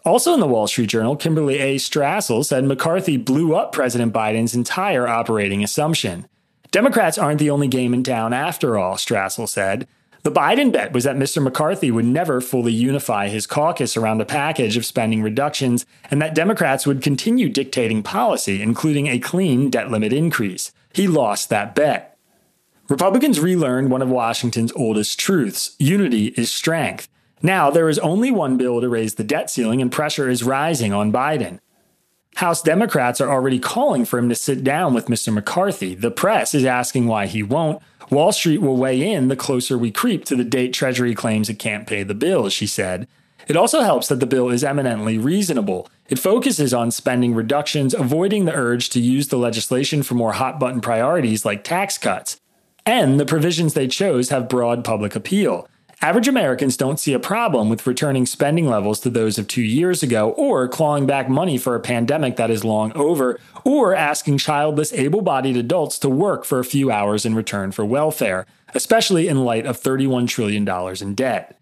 Also 0.04 0.34
in 0.34 0.40
the 0.40 0.46
Wall 0.46 0.66
Street 0.66 0.90
Journal, 0.90 1.16
Kimberly 1.16 1.58
A. 1.58 1.76
Strassel 1.76 2.44
said 2.44 2.64
McCarthy 2.64 3.16
blew 3.16 3.54
up 3.54 3.72
President 3.72 4.12
Biden's 4.12 4.54
entire 4.54 5.08
operating 5.08 5.64
assumption. 5.64 6.28
Democrats 6.70 7.16
aren't 7.16 7.38
the 7.38 7.50
only 7.50 7.68
game 7.68 7.94
in 7.94 8.04
town 8.04 8.34
after 8.34 8.76
all, 8.76 8.96
Strassel 8.96 9.48
said. 9.48 9.88
The 10.24 10.32
Biden 10.32 10.72
bet 10.72 10.92
was 10.92 11.04
that 11.04 11.16
Mr. 11.16 11.42
McCarthy 11.42 11.90
would 11.90 12.04
never 12.04 12.40
fully 12.40 12.72
unify 12.72 13.28
his 13.28 13.46
caucus 13.46 13.96
around 13.96 14.20
a 14.20 14.26
package 14.26 14.76
of 14.76 14.84
spending 14.84 15.22
reductions 15.22 15.86
and 16.10 16.20
that 16.20 16.34
Democrats 16.34 16.86
would 16.86 17.02
continue 17.02 17.48
dictating 17.48 18.02
policy, 18.02 18.60
including 18.60 19.06
a 19.06 19.20
clean 19.20 19.70
debt 19.70 19.90
limit 19.90 20.12
increase. 20.12 20.72
He 20.92 21.06
lost 21.06 21.48
that 21.50 21.74
bet. 21.74 22.16
Republicans 22.88 23.38
relearned 23.38 23.90
one 23.90 24.02
of 24.02 24.08
Washington's 24.08 24.72
oldest 24.72 25.20
truths 25.20 25.76
unity 25.78 26.28
is 26.36 26.50
strength. 26.50 27.08
Now, 27.42 27.70
there 27.70 27.88
is 27.88 27.98
only 28.00 28.30
one 28.30 28.56
bill 28.56 28.80
to 28.80 28.88
raise 28.88 29.14
the 29.14 29.24
debt 29.24 29.50
ceiling, 29.50 29.80
and 29.80 29.92
pressure 29.92 30.28
is 30.28 30.42
rising 30.42 30.92
on 30.92 31.12
Biden. 31.12 31.60
House 32.36 32.62
Democrats 32.62 33.20
are 33.20 33.30
already 33.30 33.58
calling 33.58 34.04
for 34.04 34.18
him 34.18 34.28
to 34.28 34.34
sit 34.34 34.64
down 34.64 34.94
with 34.94 35.06
Mr. 35.06 35.32
McCarthy. 35.32 35.94
The 35.94 36.10
press 36.10 36.54
is 36.54 36.64
asking 36.64 37.06
why 37.06 37.26
he 37.26 37.42
won't. 37.42 37.82
Wall 38.10 38.32
Street 38.32 38.62
will 38.62 38.76
weigh 38.76 39.12
in 39.12 39.28
the 39.28 39.36
closer 39.36 39.76
we 39.76 39.90
creep 39.90 40.24
to 40.26 40.36
the 40.36 40.44
date 40.44 40.72
Treasury 40.72 41.14
claims 41.14 41.50
it 41.50 41.58
can't 41.58 41.86
pay 41.86 42.02
the 42.02 42.14
bill, 42.14 42.48
she 42.48 42.66
said. 42.66 43.06
It 43.46 43.56
also 43.56 43.82
helps 43.82 44.08
that 44.08 44.20
the 44.20 44.26
bill 44.26 44.48
is 44.48 44.64
eminently 44.64 45.18
reasonable. 45.18 45.88
It 46.08 46.18
focuses 46.18 46.72
on 46.72 46.90
spending 46.90 47.34
reductions, 47.34 47.92
avoiding 47.92 48.46
the 48.46 48.54
urge 48.54 48.88
to 48.90 49.00
use 49.00 49.28
the 49.28 49.36
legislation 49.36 50.02
for 50.02 50.14
more 50.14 50.32
hot 50.32 50.58
button 50.58 50.80
priorities 50.80 51.44
like 51.44 51.64
tax 51.64 51.98
cuts. 51.98 52.40
And 52.86 53.20
the 53.20 53.26
provisions 53.26 53.74
they 53.74 53.88
chose 53.88 54.30
have 54.30 54.48
broad 54.48 54.84
public 54.84 55.14
appeal. 55.14 55.68
Average 56.00 56.28
Americans 56.28 56.76
don't 56.76 57.00
see 57.00 57.12
a 57.12 57.18
problem 57.18 57.68
with 57.68 57.84
returning 57.84 58.24
spending 58.24 58.68
levels 58.68 59.00
to 59.00 59.10
those 59.10 59.36
of 59.36 59.48
two 59.48 59.62
years 59.62 60.00
ago, 60.00 60.30
or 60.30 60.68
clawing 60.68 61.06
back 61.06 61.28
money 61.28 61.58
for 61.58 61.74
a 61.74 61.80
pandemic 61.80 62.36
that 62.36 62.52
is 62.52 62.64
long 62.64 62.92
over, 62.92 63.40
or 63.64 63.96
asking 63.96 64.38
childless, 64.38 64.92
able 64.92 65.22
bodied 65.22 65.56
adults 65.56 65.98
to 65.98 66.08
work 66.08 66.44
for 66.44 66.60
a 66.60 66.64
few 66.64 66.92
hours 66.92 67.26
in 67.26 67.34
return 67.34 67.72
for 67.72 67.84
welfare, 67.84 68.46
especially 68.74 69.26
in 69.26 69.44
light 69.44 69.66
of 69.66 69.80
$31 69.80 70.28
trillion 70.28 70.68
in 71.02 71.14
debt. 71.16 71.60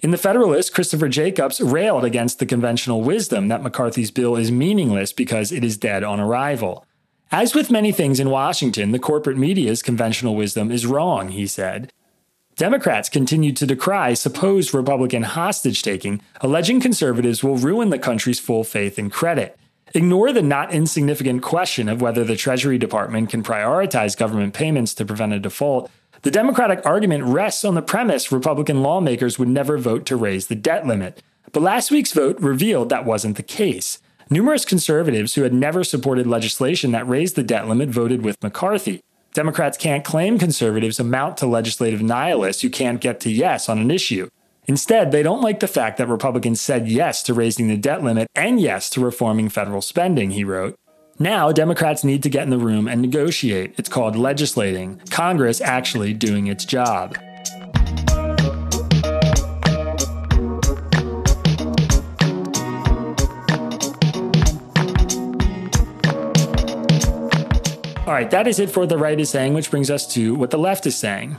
In 0.00 0.10
The 0.10 0.18
Federalist, 0.18 0.74
Christopher 0.74 1.08
Jacobs 1.08 1.60
railed 1.60 2.04
against 2.04 2.40
the 2.40 2.46
conventional 2.46 3.02
wisdom 3.02 3.46
that 3.48 3.62
McCarthy's 3.62 4.10
bill 4.10 4.34
is 4.34 4.50
meaningless 4.50 5.12
because 5.12 5.52
it 5.52 5.62
is 5.62 5.76
dead 5.76 6.02
on 6.02 6.18
arrival. 6.18 6.84
As 7.30 7.54
with 7.54 7.70
many 7.70 7.92
things 7.92 8.18
in 8.18 8.30
Washington, 8.30 8.90
the 8.90 8.98
corporate 8.98 9.38
media's 9.38 9.80
conventional 9.80 10.34
wisdom 10.34 10.72
is 10.72 10.86
wrong, 10.86 11.28
he 11.28 11.46
said. 11.46 11.92
Democrats 12.60 13.08
continued 13.08 13.56
to 13.56 13.64
decry 13.64 14.12
supposed 14.12 14.74
Republican 14.74 15.22
hostage 15.22 15.82
taking, 15.82 16.20
alleging 16.42 16.78
conservatives 16.78 17.42
will 17.42 17.56
ruin 17.56 17.88
the 17.88 17.98
country's 17.98 18.38
full 18.38 18.64
faith 18.64 18.98
and 18.98 19.10
credit. 19.10 19.58
Ignore 19.94 20.34
the 20.34 20.42
not 20.42 20.70
insignificant 20.70 21.40
question 21.42 21.88
of 21.88 22.02
whether 22.02 22.22
the 22.22 22.36
Treasury 22.36 22.76
Department 22.76 23.30
can 23.30 23.42
prioritize 23.42 24.14
government 24.14 24.52
payments 24.52 24.92
to 24.92 25.06
prevent 25.06 25.32
a 25.32 25.38
default. 25.38 25.90
The 26.20 26.30
Democratic 26.30 26.84
argument 26.84 27.24
rests 27.24 27.64
on 27.64 27.76
the 27.76 27.80
premise 27.80 28.30
Republican 28.30 28.82
lawmakers 28.82 29.38
would 29.38 29.48
never 29.48 29.78
vote 29.78 30.04
to 30.04 30.16
raise 30.16 30.48
the 30.48 30.54
debt 30.54 30.86
limit. 30.86 31.22
But 31.52 31.62
last 31.62 31.90
week's 31.90 32.12
vote 32.12 32.38
revealed 32.40 32.90
that 32.90 33.06
wasn't 33.06 33.38
the 33.38 33.42
case. 33.42 34.00
Numerous 34.28 34.66
conservatives 34.66 35.34
who 35.34 35.44
had 35.44 35.54
never 35.54 35.82
supported 35.82 36.26
legislation 36.26 36.92
that 36.92 37.08
raised 37.08 37.36
the 37.36 37.42
debt 37.42 37.66
limit 37.66 37.88
voted 37.88 38.20
with 38.20 38.36
McCarthy. 38.42 39.00
Democrats 39.32 39.78
can't 39.78 40.04
claim 40.04 40.38
conservatives 40.38 40.98
amount 40.98 41.36
to 41.36 41.46
legislative 41.46 42.02
nihilists 42.02 42.62
who 42.62 42.70
can't 42.70 43.00
get 43.00 43.20
to 43.20 43.30
yes 43.30 43.68
on 43.68 43.78
an 43.78 43.90
issue. 43.90 44.28
Instead, 44.66 45.12
they 45.12 45.22
don't 45.22 45.40
like 45.40 45.60
the 45.60 45.68
fact 45.68 45.98
that 45.98 46.08
Republicans 46.08 46.60
said 46.60 46.88
yes 46.88 47.22
to 47.22 47.34
raising 47.34 47.68
the 47.68 47.76
debt 47.76 48.02
limit 48.02 48.28
and 48.34 48.60
yes 48.60 48.90
to 48.90 49.00
reforming 49.00 49.48
federal 49.48 49.82
spending, 49.82 50.32
he 50.32 50.44
wrote. 50.44 50.76
Now, 51.18 51.52
Democrats 51.52 52.02
need 52.02 52.22
to 52.22 52.30
get 52.30 52.44
in 52.44 52.50
the 52.50 52.58
room 52.58 52.88
and 52.88 53.02
negotiate. 53.02 53.74
It's 53.76 53.88
called 53.88 54.16
legislating, 54.16 55.00
Congress 55.10 55.60
actually 55.60 56.14
doing 56.14 56.46
its 56.46 56.64
job. 56.64 57.16
Right, 68.20 68.30
that 68.30 68.46
is 68.46 68.60
it 68.60 68.68
for 68.68 68.80
what 68.80 68.90
the 68.90 68.98
right 68.98 69.18
is 69.18 69.30
saying, 69.30 69.54
which 69.54 69.70
brings 69.70 69.90
us 69.90 70.06
to 70.06 70.34
what 70.34 70.50
the 70.50 70.58
left 70.58 70.84
is 70.84 70.94
saying. 70.94 71.38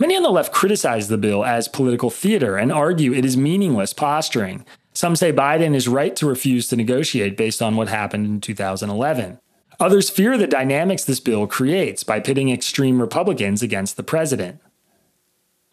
Many 0.00 0.16
on 0.16 0.24
the 0.24 0.30
left 0.30 0.52
criticize 0.52 1.06
the 1.06 1.16
bill 1.16 1.44
as 1.44 1.68
political 1.68 2.10
theater 2.10 2.56
and 2.56 2.72
argue 2.72 3.12
it 3.12 3.24
is 3.24 3.36
meaningless 3.36 3.92
posturing. 3.92 4.66
Some 4.92 5.14
say 5.14 5.32
Biden 5.32 5.72
is 5.74 5.86
right 5.86 6.16
to 6.16 6.26
refuse 6.26 6.66
to 6.68 6.76
negotiate 6.76 7.36
based 7.36 7.62
on 7.62 7.76
what 7.76 7.86
happened 7.86 8.26
in 8.26 8.40
2011. 8.40 9.38
Others 9.78 10.10
fear 10.10 10.36
the 10.36 10.48
dynamics 10.48 11.04
this 11.04 11.20
bill 11.20 11.46
creates 11.46 12.02
by 12.02 12.18
pitting 12.18 12.50
extreme 12.50 13.00
Republicans 13.00 13.62
against 13.62 13.96
the 13.96 14.02
president. 14.02 14.60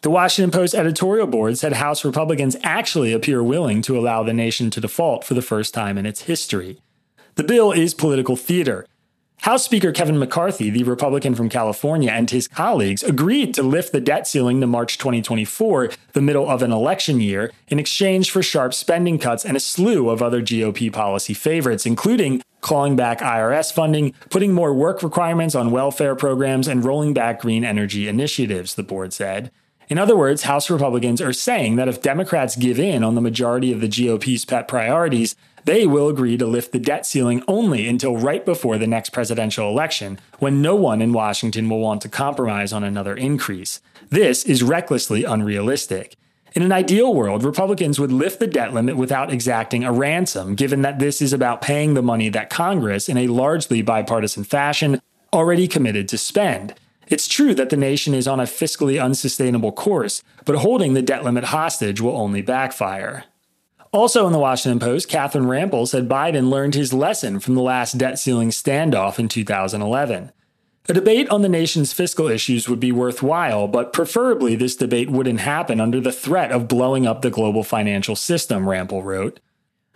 The 0.02 0.10
Washington 0.10 0.52
Post 0.52 0.74
editorial 0.74 1.26
board 1.26 1.58
said 1.58 1.72
House 1.72 2.04
Republicans 2.04 2.56
actually 2.62 3.12
appear 3.12 3.42
willing 3.42 3.82
to 3.82 3.98
allow 3.98 4.22
the 4.22 4.34
nation 4.34 4.70
to 4.70 4.80
default 4.80 5.24
for 5.24 5.34
the 5.34 5.42
first 5.42 5.74
time 5.74 5.98
in 5.98 6.06
its 6.06 6.22
history. 6.22 6.80
The 7.34 7.42
bill 7.42 7.72
is 7.72 7.94
political 7.94 8.36
theater, 8.36 8.86
House 9.40 9.64
Speaker 9.64 9.92
Kevin 9.92 10.18
McCarthy, 10.18 10.70
the 10.70 10.84
Republican 10.84 11.34
from 11.34 11.50
California, 11.50 12.10
and 12.10 12.30
his 12.30 12.48
colleagues 12.48 13.02
agreed 13.02 13.52
to 13.54 13.62
lift 13.62 13.92
the 13.92 14.00
debt 14.00 14.26
ceiling 14.26 14.60
to 14.62 14.66
March 14.66 14.96
2024, 14.96 15.90
the 16.14 16.22
middle 16.22 16.48
of 16.48 16.62
an 16.62 16.72
election 16.72 17.20
year, 17.20 17.52
in 17.68 17.78
exchange 17.78 18.30
for 18.30 18.42
sharp 18.42 18.72
spending 18.72 19.18
cuts 19.18 19.44
and 19.44 19.54
a 19.54 19.60
slew 19.60 20.08
of 20.08 20.22
other 20.22 20.40
GOP 20.40 20.90
policy 20.90 21.34
favorites, 21.34 21.84
including 21.84 22.42
clawing 22.62 22.96
back 22.96 23.20
IRS 23.20 23.70
funding, 23.70 24.14
putting 24.30 24.54
more 24.54 24.72
work 24.72 25.02
requirements 25.02 25.54
on 25.54 25.70
welfare 25.70 26.16
programs, 26.16 26.66
and 26.66 26.82
rolling 26.82 27.12
back 27.12 27.42
green 27.42 27.64
energy 27.64 28.08
initiatives, 28.08 28.74
the 28.74 28.82
board 28.82 29.12
said. 29.12 29.50
In 29.90 29.98
other 29.98 30.16
words, 30.16 30.44
House 30.44 30.70
Republicans 30.70 31.20
are 31.20 31.34
saying 31.34 31.76
that 31.76 31.88
if 31.88 32.00
Democrats 32.00 32.56
give 32.56 32.80
in 32.80 33.04
on 33.04 33.14
the 33.14 33.20
majority 33.20 33.70
of 33.70 33.82
the 33.82 33.88
GOP's 33.88 34.46
pet 34.46 34.66
priorities, 34.66 35.36
they 35.64 35.86
will 35.86 36.08
agree 36.08 36.36
to 36.36 36.46
lift 36.46 36.72
the 36.72 36.78
debt 36.78 37.06
ceiling 37.06 37.42
only 37.48 37.88
until 37.88 38.16
right 38.16 38.44
before 38.44 38.78
the 38.78 38.86
next 38.86 39.10
presidential 39.10 39.68
election, 39.68 40.18
when 40.38 40.62
no 40.62 40.74
one 40.74 41.00
in 41.00 41.12
Washington 41.12 41.68
will 41.68 41.80
want 41.80 42.02
to 42.02 42.08
compromise 42.08 42.72
on 42.72 42.84
another 42.84 43.14
increase. 43.14 43.80
This 44.10 44.44
is 44.44 44.62
recklessly 44.62 45.24
unrealistic. 45.24 46.16
In 46.54 46.62
an 46.62 46.70
ideal 46.70 47.12
world, 47.12 47.42
Republicans 47.42 47.98
would 47.98 48.12
lift 48.12 48.38
the 48.38 48.46
debt 48.46 48.72
limit 48.72 48.96
without 48.96 49.32
exacting 49.32 49.82
a 49.82 49.92
ransom, 49.92 50.54
given 50.54 50.82
that 50.82 51.00
this 51.00 51.20
is 51.20 51.32
about 51.32 51.62
paying 51.62 51.94
the 51.94 52.02
money 52.02 52.28
that 52.28 52.48
Congress, 52.48 53.08
in 53.08 53.16
a 53.16 53.26
largely 53.26 53.82
bipartisan 53.82 54.44
fashion, 54.44 55.00
already 55.32 55.66
committed 55.66 56.08
to 56.08 56.18
spend. 56.18 56.74
It's 57.08 57.26
true 57.26 57.54
that 57.54 57.70
the 57.70 57.76
nation 57.76 58.14
is 58.14 58.28
on 58.28 58.38
a 58.38 58.44
fiscally 58.44 59.02
unsustainable 59.02 59.72
course, 59.72 60.22
but 60.44 60.56
holding 60.56 60.94
the 60.94 61.02
debt 61.02 61.24
limit 61.24 61.44
hostage 61.44 62.00
will 62.00 62.16
only 62.16 62.40
backfire. 62.40 63.24
Also 63.94 64.26
in 64.26 64.32
the 64.32 64.40
Washington 64.40 64.80
Post, 64.80 65.08
Catherine 65.08 65.44
Rampell 65.44 65.86
said 65.86 66.08
Biden 66.08 66.50
learned 66.50 66.74
his 66.74 66.92
lesson 66.92 67.38
from 67.38 67.54
the 67.54 67.62
last 67.62 67.96
debt 67.96 68.18
ceiling 68.18 68.50
standoff 68.50 69.20
in 69.20 69.28
2011. 69.28 70.32
A 70.88 70.92
debate 70.92 71.28
on 71.28 71.42
the 71.42 71.48
nation's 71.48 71.92
fiscal 71.92 72.26
issues 72.26 72.68
would 72.68 72.80
be 72.80 72.90
worthwhile, 72.90 73.68
but 73.68 73.92
preferably 73.92 74.56
this 74.56 74.74
debate 74.74 75.10
wouldn't 75.10 75.38
happen 75.38 75.80
under 75.80 76.00
the 76.00 76.10
threat 76.10 76.50
of 76.50 76.66
blowing 76.66 77.06
up 77.06 77.22
the 77.22 77.30
global 77.30 77.62
financial 77.62 78.16
system, 78.16 78.64
Rampell 78.64 79.04
wrote. 79.04 79.38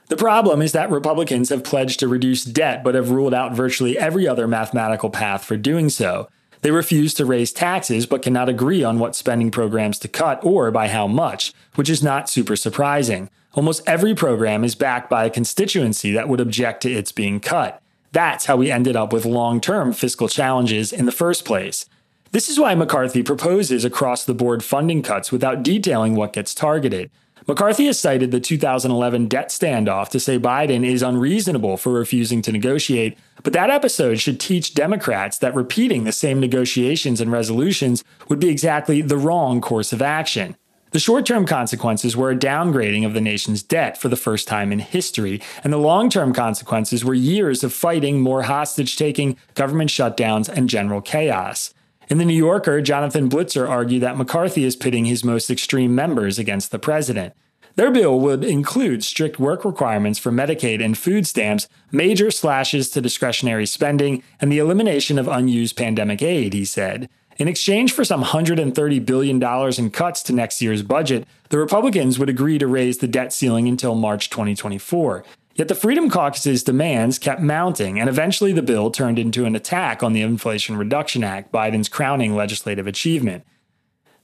The 0.06 0.16
problem 0.16 0.62
is 0.62 0.70
that 0.70 0.92
Republicans 0.92 1.48
have 1.48 1.64
pledged 1.64 1.98
to 1.98 2.06
reduce 2.06 2.44
debt 2.44 2.84
but 2.84 2.94
have 2.94 3.10
ruled 3.10 3.34
out 3.34 3.56
virtually 3.56 3.98
every 3.98 4.28
other 4.28 4.46
mathematical 4.46 5.10
path 5.10 5.44
for 5.44 5.56
doing 5.56 5.88
so. 5.88 6.28
They 6.60 6.70
refuse 6.70 7.14
to 7.14 7.26
raise 7.26 7.50
taxes 7.52 8.06
but 8.06 8.22
cannot 8.22 8.48
agree 8.48 8.84
on 8.84 9.00
what 9.00 9.16
spending 9.16 9.50
programs 9.50 9.98
to 9.98 10.08
cut 10.08 10.38
or 10.44 10.70
by 10.70 10.86
how 10.86 11.08
much, 11.08 11.52
which 11.74 11.90
is 11.90 12.00
not 12.00 12.30
super 12.30 12.54
surprising. 12.54 13.28
Almost 13.54 13.82
every 13.86 14.14
program 14.14 14.62
is 14.62 14.74
backed 14.74 15.08
by 15.08 15.24
a 15.24 15.30
constituency 15.30 16.12
that 16.12 16.28
would 16.28 16.40
object 16.40 16.82
to 16.82 16.92
its 16.92 17.12
being 17.12 17.40
cut. 17.40 17.82
That's 18.12 18.46
how 18.46 18.56
we 18.56 18.70
ended 18.70 18.96
up 18.96 19.12
with 19.12 19.24
long 19.24 19.60
term 19.60 19.92
fiscal 19.92 20.28
challenges 20.28 20.92
in 20.92 21.06
the 21.06 21.12
first 21.12 21.44
place. 21.44 21.86
This 22.30 22.48
is 22.50 22.60
why 22.60 22.74
McCarthy 22.74 23.22
proposes 23.22 23.84
across 23.84 24.24
the 24.24 24.34
board 24.34 24.62
funding 24.62 25.02
cuts 25.02 25.32
without 25.32 25.62
detailing 25.62 26.14
what 26.14 26.34
gets 26.34 26.54
targeted. 26.54 27.10
McCarthy 27.46 27.86
has 27.86 27.98
cited 27.98 28.30
the 28.30 28.40
2011 28.40 29.26
debt 29.28 29.48
standoff 29.48 30.10
to 30.10 30.20
say 30.20 30.38
Biden 30.38 30.84
is 30.84 31.02
unreasonable 31.02 31.78
for 31.78 31.92
refusing 31.92 32.42
to 32.42 32.52
negotiate, 32.52 33.16
but 33.42 33.54
that 33.54 33.70
episode 33.70 34.20
should 34.20 34.38
teach 34.38 34.74
Democrats 34.74 35.38
that 35.38 35.54
repeating 35.54 36.04
the 36.04 36.12
same 36.12 36.38
negotiations 36.38 37.22
and 37.22 37.32
resolutions 37.32 38.04
would 38.28 38.38
be 38.38 38.50
exactly 38.50 39.00
the 39.00 39.16
wrong 39.16 39.62
course 39.62 39.94
of 39.94 40.02
action. 40.02 40.56
The 40.90 40.98
short 40.98 41.26
term 41.26 41.44
consequences 41.44 42.16
were 42.16 42.30
a 42.30 42.36
downgrading 42.36 43.04
of 43.04 43.12
the 43.12 43.20
nation's 43.20 43.62
debt 43.62 44.00
for 44.00 44.08
the 44.08 44.16
first 44.16 44.48
time 44.48 44.72
in 44.72 44.78
history, 44.78 45.42
and 45.62 45.70
the 45.72 45.78
long 45.78 46.08
term 46.08 46.32
consequences 46.32 47.04
were 47.04 47.14
years 47.14 47.62
of 47.62 47.74
fighting, 47.74 48.20
more 48.20 48.42
hostage 48.44 48.96
taking, 48.96 49.36
government 49.54 49.90
shutdowns, 49.90 50.48
and 50.48 50.68
general 50.68 51.02
chaos. 51.02 51.74
In 52.08 52.16
The 52.16 52.24
New 52.24 52.34
Yorker, 52.34 52.80
Jonathan 52.80 53.28
Blitzer 53.28 53.68
argued 53.68 54.02
that 54.02 54.16
McCarthy 54.16 54.64
is 54.64 54.76
pitting 54.76 55.04
his 55.04 55.22
most 55.22 55.50
extreme 55.50 55.94
members 55.94 56.38
against 56.38 56.70
the 56.70 56.78
president. 56.78 57.34
Their 57.74 57.90
bill 57.90 58.18
would 58.20 58.42
include 58.42 59.04
strict 59.04 59.38
work 59.38 59.64
requirements 59.64 60.18
for 60.18 60.32
Medicaid 60.32 60.82
and 60.82 60.96
food 60.96 61.26
stamps, 61.26 61.68
major 61.92 62.30
slashes 62.30 62.88
to 62.90 63.02
discretionary 63.02 63.66
spending, 63.66 64.22
and 64.40 64.50
the 64.50 64.58
elimination 64.58 65.18
of 65.18 65.28
unused 65.28 65.76
pandemic 65.76 66.22
aid, 66.22 66.54
he 66.54 66.64
said. 66.64 67.10
In 67.38 67.46
exchange 67.46 67.92
for 67.92 68.04
some 68.04 68.24
$130 68.24 69.06
billion 69.06 69.40
in 69.78 69.90
cuts 69.92 70.24
to 70.24 70.32
next 70.32 70.60
year's 70.60 70.82
budget, 70.82 71.24
the 71.50 71.58
Republicans 71.58 72.18
would 72.18 72.28
agree 72.28 72.58
to 72.58 72.66
raise 72.66 72.98
the 72.98 73.06
debt 73.06 73.32
ceiling 73.32 73.68
until 73.68 73.94
March 73.94 74.28
2024. 74.28 75.24
Yet 75.54 75.68
the 75.68 75.76
Freedom 75.76 76.10
Caucus's 76.10 76.64
demands 76.64 77.16
kept 77.16 77.40
mounting, 77.40 78.00
and 78.00 78.08
eventually 78.08 78.52
the 78.52 78.60
bill 78.60 78.90
turned 78.90 79.20
into 79.20 79.44
an 79.44 79.54
attack 79.54 80.02
on 80.02 80.14
the 80.14 80.20
Inflation 80.22 80.76
Reduction 80.76 81.22
Act, 81.22 81.52
Biden's 81.52 81.88
crowning 81.88 82.34
legislative 82.34 82.88
achievement. 82.88 83.44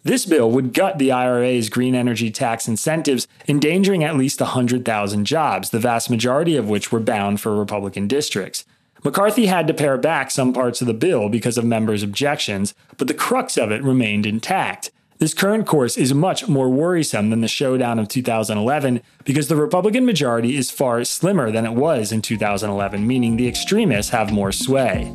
This 0.02 0.26
bill 0.26 0.50
would 0.50 0.75
gut 0.75 0.99
the 0.99 1.12
IRA's 1.12 1.68
green 1.68 1.94
energy 1.94 2.33
tax 2.33 2.66
incentives, 2.66 3.28
endangering 3.47 4.02
at 4.02 4.16
least 4.16 4.40
100,000 4.40 5.25
jobs, 5.25 5.71
the 5.71 5.78
vast 5.78 6.11
majority 6.11 6.56
of 6.56 6.68
which 6.68 6.90
were 6.90 7.00
bound 7.00 7.40
for 7.40 7.54
Republican 7.54 8.09
districts. 8.09 8.64
McCarthy 9.05 9.47
had 9.47 9.67
to 9.67 9.75
pare 9.75 9.99
back 9.99 10.31
some 10.31 10.55
parts 10.55 10.81
of 10.81 10.87
the 10.87 10.95
bill 10.95 11.29
because 11.29 11.59
of 11.59 11.65
members' 11.65 12.03
objections, 12.03 12.75
but 12.97 13.07
the 13.07 13.13
crux 13.13 13.59
of 13.59 13.71
it 13.71 13.83
remained 13.85 14.25
intact. 14.25 14.91
This 15.19 15.35
current 15.35 15.67
course 15.67 15.99
is 15.99 16.15
much 16.15 16.49
more 16.49 16.71
worrisome 16.71 17.29
than 17.29 17.43
the 17.43 17.49
showdown 17.49 17.99
of 17.99 18.09
2011 18.09 19.03
because 19.25 19.49
the 19.49 19.57
Republican 19.57 20.07
majority 20.07 20.57
is 20.57 20.71
far 20.71 21.05
slimmer 21.05 21.51
than 21.51 21.67
it 21.67 21.75
was 21.75 22.13
in 22.13 22.23
2011, 22.23 23.07
meaning 23.07 23.37
the 23.37 23.47
extremists 23.47 24.11
have 24.11 24.33
more 24.33 24.53
sway. 24.53 25.15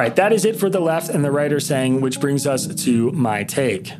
Right, 0.00 0.16
that 0.16 0.32
is 0.32 0.44
it 0.44 0.56
for 0.56 0.70
the 0.70 0.80
left 0.80 1.10
and 1.10 1.24
the 1.24 1.30
right 1.30 1.52
are 1.52 1.60
saying, 1.60 2.00
which 2.00 2.20
brings 2.20 2.46
us 2.46 2.66
to 2.84 3.12
my 3.12 3.44
take. 3.44 3.92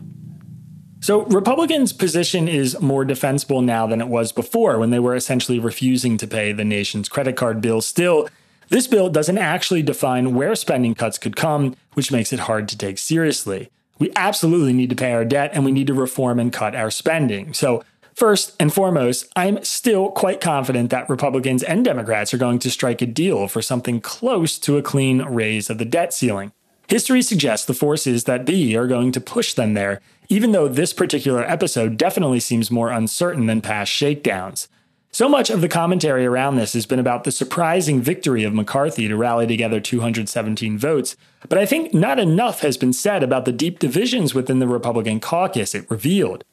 So, 1.02 1.22
Republicans' 1.26 1.92
position 1.92 2.48
is 2.48 2.78
more 2.80 3.04
defensible 3.04 3.62
now 3.62 3.86
than 3.86 4.00
it 4.00 4.08
was 4.08 4.32
before 4.32 4.78
when 4.78 4.90
they 4.90 4.98
were 4.98 5.14
essentially 5.14 5.58
refusing 5.58 6.16
to 6.18 6.26
pay 6.26 6.52
the 6.52 6.64
nation's 6.64 7.08
credit 7.08 7.36
card 7.36 7.60
bill. 7.60 7.80
Still, 7.80 8.28
this 8.68 8.86
bill 8.86 9.08
doesn't 9.08 9.38
actually 9.38 9.82
define 9.82 10.34
where 10.34 10.54
spending 10.54 10.94
cuts 10.94 11.16
could 11.16 11.36
come, 11.36 11.74
which 11.94 12.12
makes 12.12 12.32
it 12.32 12.40
hard 12.40 12.68
to 12.68 12.78
take 12.78 12.98
seriously. 12.98 13.70
We 13.98 14.12
absolutely 14.14 14.74
need 14.74 14.90
to 14.90 14.96
pay 14.96 15.12
our 15.12 15.24
debt 15.24 15.50
and 15.54 15.64
we 15.64 15.72
need 15.72 15.86
to 15.86 15.94
reform 15.94 16.38
and 16.38 16.52
cut 16.52 16.74
our 16.74 16.90
spending. 16.90 17.54
So, 17.54 17.82
First 18.20 18.54
and 18.60 18.70
foremost, 18.70 19.32
I'm 19.34 19.64
still 19.64 20.10
quite 20.10 20.42
confident 20.42 20.90
that 20.90 21.08
Republicans 21.08 21.62
and 21.62 21.82
Democrats 21.82 22.34
are 22.34 22.36
going 22.36 22.58
to 22.58 22.70
strike 22.70 23.00
a 23.00 23.06
deal 23.06 23.48
for 23.48 23.62
something 23.62 23.98
close 24.02 24.58
to 24.58 24.76
a 24.76 24.82
clean 24.82 25.22
raise 25.22 25.70
of 25.70 25.78
the 25.78 25.86
debt 25.86 26.12
ceiling. 26.12 26.52
History 26.86 27.22
suggests 27.22 27.64
the 27.64 27.72
forces 27.72 28.24
that 28.24 28.44
be 28.44 28.76
are 28.76 28.86
going 28.86 29.10
to 29.12 29.22
push 29.22 29.54
them 29.54 29.72
there, 29.72 30.02
even 30.28 30.52
though 30.52 30.68
this 30.68 30.92
particular 30.92 31.42
episode 31.44 31.96
definitely 31.96 32.40
seems 32.40 32.70
more 32.70 32.90
uncertain 32.90 33.46
than 33.46 33.62
past 33.62 33.90
shakedowns. 33.90 34.68
So 35.10 35.26
much 35.26 35.48
of 35.48 35.62
the 35.62 35.66
commentary 35.66 36.26
around 36.26 36.56
this 36.56 36.74
has 36.74 36.84
been 36.84 36.98
about 36.98 37.24
the 37.24 37.32
surprising 37.32 38.02
victory 38.02 38.44
of 38.44 38.52
McCarthy 38.52 39.08
to 39.08 39.16
rally 39.16 39.46
together 39.46 39.80
217 39.80 40.76
votes, 40.76 41.16
but 41.48 41.56
I 41.56 41.64
think 41.64 41.94
not 41.94 42.18
enough 42.18 42.60
has 42.60 42.76
been 42.76 42.92
said 42.92 43.22
about 43.22 43.46
the 43.46 43.50
deep 43.52 43.78
divisions 43.78 44.34
within 44.34 44.58
the 44.58 44.68
Republican 44.68 45.20
caucus 45.20 45.74
it 45.74 45.90
revealed. 45.90 46.44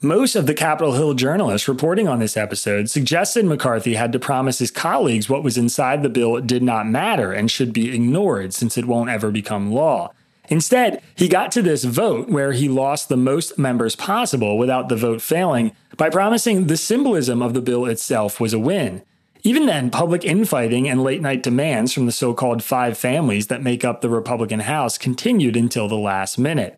Most 0.00 0.36
of 0.36 0.46
the 0.46 0.54
Capitol 0.54 0.92
Hill 0.92 1.14
journalists 1.14 1.66
reporting 1.66 2.06
on 2.06 2.20
this 2.20 2.36
episode 2.36 2.88
suggested 2.88 3.44
McCarthy 3.44 3.94
had 3.94 4.12
to 4.12 4.20
promise 4.20 4.60
his 4.60 4.70
colleagues 4.70 5.28
what 5.28 5.42
was 5.42 5.58
inside 5.58 6.04
the 6.04 6.08
bill 6.08 6.40
did 6.40 6.62
not 6.62 6.86
matter 6.86 7.32
and 7.32 7.50
should 7.50 7.72
be 7.72 7.92
ignored 7.92 8.54
since 8.54 8.78
it 8.78 8.84
won't 8.84 9.10
ever 9.10 9.32
become 9.32 9.72
law. 9.72 10.12
Instead, 10.48 11.02
he 11.16 11.26
got 11.26 11.50
to 11.50 11.62
this 11.62 11.82
vote 11.82 12.28
where 12.28 12.52
he 12.52 12.68
lost 12.68 13.08
the 13.08 13.16
most 13.16 13.58
members 13.58 13.96
possible 13.96 14.56
without 14.56 14.88
the 14.88 14.94
vote 14.94 15.20
failing 15.20 15.72
by 15.96 16.08
promising 16.08 16.68
the 16.68 16.76
symbolism 16.76 17.42
of 17.42 17.52
the 17.52 17.60
bill 17.60 17.84
itself 17.84 18.38
was 18.38 18.52
a 18.52 18.58
win. 18.58 19.02
Even 19.42 19.66
then, 19.66 19.90
public 19.90 20.24
infighting 20.24 20.88
and 20.88 21.02
late 21.02 21.22
night 21.22 21.42
demands 21.42 21.92
from 21.92 22.06
the 22.06 22.12
so 22.12 22.32
called 22.32 22.62
five 22.62 22.96
families 22.96 23.48
that 23.48 23.64
make 23.64 23.84
up 23.84 24.00
the 24.00 24.08
Republican 24.08 24.60
House 24.60 24.96
continued 24.96 25.56
until 25.56 25.88
the 25.88 25.96
last 25.96 26.38
minute. 26.38 26.77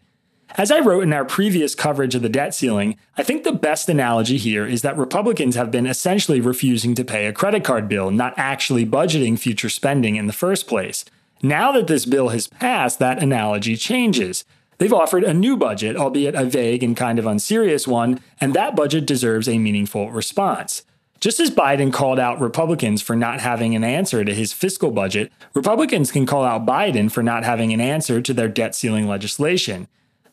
As 0.56 0.70
I 0.70 0.80
wrote 0.80 1.04
in 1.04 1.12
our 1.12 1.24
previous 1.24 1.74
coverage 1.74 2.14
of 2.14 2.22
the 2.22 2.28
debt 2.28 2.54
ceiling, 2.54 2.96
I 3.16 3.22
think 3.22 3.44
the 3.44 3.52
best 3.52 3.88
analogy 3.88 4.36
here 4.36 4.66
is 4.66 4.82
that 4.82 4.98
Republicans 4.98 5.54
have 5.54 5.70
been 5.70 5.86
essentially 5.86 6.40
refusing 6.40 6.94
to 6.96 7.04
pay 7.04 7.26
a 7.26 7.32
credit 7.32 7.62
card 7.62 7.88
bill, 7.88 8.10
not 8.10 8.34
actually 8.36 8.84
budgeting 8.84 9.38
future 9.38 9.68
spending 9.68 10.16
in 10.16 10.26
the 10.26 10.32
first 10.32 10.66
place. 10.66 11.04
Now 11.42 11.72
that 11.72 11.86
this 11.86 12.04
bill 12.04 12.28
has 12.30 12.48
passed, 12.48 12.98
that 12.98 13.22
analogy 13.22 13.76
changes. 13.76 14.44
They've 14.78 14.92
offered 14.92 15.24
a 15.24 15.34
new 15.34 15.56
budget, 15.56 15.96
albeit 15.96 16.34
a 16.34 16.44
vague 16.44 16.82
and 16.82 16.96
kind 16.96 17.18
of 17.18 17.26
unserious 17.26 17.86
one, 17.86 18.20
and 18.40 18.52
that 18.54 18.74
budget 18.74 19.06
deserves 19.06 19.48
a 19.48 19.58
meaningful 19.58 20.10
response. 20.10 20.82
Just 21.20 21.38
as 21.38 21.50
Biden 21.50 21.92
called 21.92 22.18
out 22.18 22.40
Republicans 22.40 23.02
for 23.02 23.14
not 23.14 23.40
having 23.40 23.74
an 23.74 23.84
answer 23.84 24.24
to 24.24 24.34
his 24.34 24.54
fiscal 24.54 24.90
budget, 24.90 25.30
Republicans 25.54 26.10
can 26.10 26.24
call 26.24 26.44
out 26.44 26.64
Biden 26.64 27.12
for 27.12 27.22
not 27.22 27.44
having 27.44 27.72
an 27.74 27.80
answer 27.80 28.22
to 28.22 28.32
their 28.32 28.48
debt 28.48 28.74
ceiling 28.74 29.06
legislation. 29.06 29.86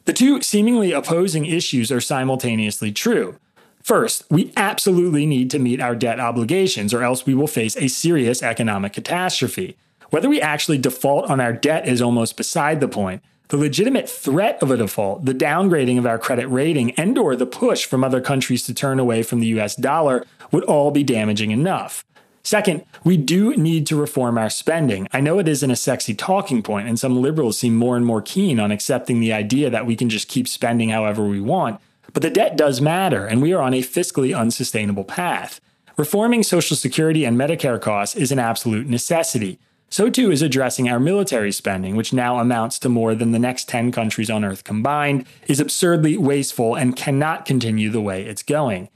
The 0.07 0.13
two 0.13 0.41
seemingly 0.41 0.93
opposing 0.93 1.45
issues 1.45 1.91
are 1.91 1.99
simultaneously 1.99 2.93
true. 2.93 3.35
First, 3.83 4.23
we 4.29 4.53
absolutely 4.55 5.25
need 5.25 5.51
to 5.51 5.59
meet 5.59 5.81
our 5.81 5.97
debt 5.97 6.17
obligations, 6.17 6.93
or 6.93 7.03
else 7.03 7.25
we 7.25 7.35
will 7.35 7.45
face 7.45 7.75
a 7.75 7.89
serious 7.89 8.41
economic 8.41 8.93
catastrophe. 8.93 9.75
Whether 10.09 10.29
we 10.29 10.39
actually 10.39 10.77
default 10.77 11.29
on 11.29 11.41
our 11.41 11.51
debt 11.51 11.89
is 11.89 12.01
almost 12.01 12.37
beside 12.37 12.79
the 12.79 12.87
point. 12.87 13.21
The 13.49 13.57
legitimate 13.57 14.09
threat 14.09 14.63
of 14.63 14.71
a 14.71 14.77
default, 14.77 15.25
the 15.25 15.33
downgrading 15.33 15.97
of 15.97 16.05
our 16.05 16.17
credit 16.17 16.47
rating, 16.47 16.91
and 16.91 17.17
or 17.17 17.35
the 17.35 17.45
push 17.45 17.85
from 17.85 18.05
other 18.05 18.21
countries 18.21 18.63
to 18.63 18.73
turn 18.73 18.99
away 19.01 19.23
from 19.23 19.41
the 19.41 19.47
US 19.59 19.75
dollar 19.75 20.25
would 20.53 20.63
all 20.63 20.89
be 20.89 21.03
damaging 21.03 21.51
enough. 21.51 22.05
Second, 22.47 22.85
we 23.03 23.17
do 23.17 23.57
need 23.57 23.85
to 23.87 23.97
reform 23.97 24.37
our 24.37 24.49
spending. 24.49 25.05
I 25.11 25.19
know 25.19 25.37
it 25.37 25.49
isn't 25.49 25.69
a 25.69 25.75
sexy 25.75 26.13
talking 26.13 26.63
point, 26.63 26.87
and 26.87 26.97
some 26.97 27.21
liberals 27.21 27.57
seem 27.57 27.75
more 27.75 27.97
and 27.97 28.05
more 28.05 28.21
keen 28.21 28.57
on 28.57 28.71
accepting 28.71 29.19
the 29.19 29.33
idea 29.33 29.69
that 29.69 29.85
we 29.85 29.97
can 29.97 30.07
just 30.07 30.29
keep 30.29 30.47
spending 30.47 30.87
however 30.87 31.25
we 31.25 31.41
want. 31.41 31.81
But 32.13 32.23
the 32.23 32.29
debt 32.29 32.55
does 32.55 32.79
matter, 32.79 33.25
and 33.25 33.41
we 33.41 33.51
are 33.51 33.61
on 33.61 33.73
a 33.73 33.81
fiscally 33.81 34.33
unsustainable 34.33 35.03
path. 35.03 35.59
Reforming 35.97 36.41
Social 36.41 36.77
Security 36.77 37.25
and 37.25 37.37
Medicare 37.37 37.81
costs 37.81 38.15
is 38.15 38.31
an 38.31 38.39
absolute 38.39 38.87
necessity. 38.87 39.59
So 39.89 40.09
too 40.09 40.31
is 40.31 40.41
addressing 40.41 40.87
our 40.87 41.01
military 41.01 41.51
spending, 41.51 41.97
which 41.97 42.13
now 42.13 42.39
amounts 42.39 42.79
to 42.79 42.87
more 42.87 43.13
than 43.13 43.33
the 43.33 43.39
next 43.39 43.67
10 43.67 43.91
countries 43.91 44.29
on 44.29 44.45
Earth 44.45 44.63
combined, 44.63 45.25
is 45.49 45.59
absurdly 45.59 46.15
wasteful 46.15 46.75
and 46.75 46.95
cannot 46.95 47.43
continue 47.43 47.89
the 47.89 47.99
way 47.99 48.23
it's 48.23 48.41
going. 48.41 48.87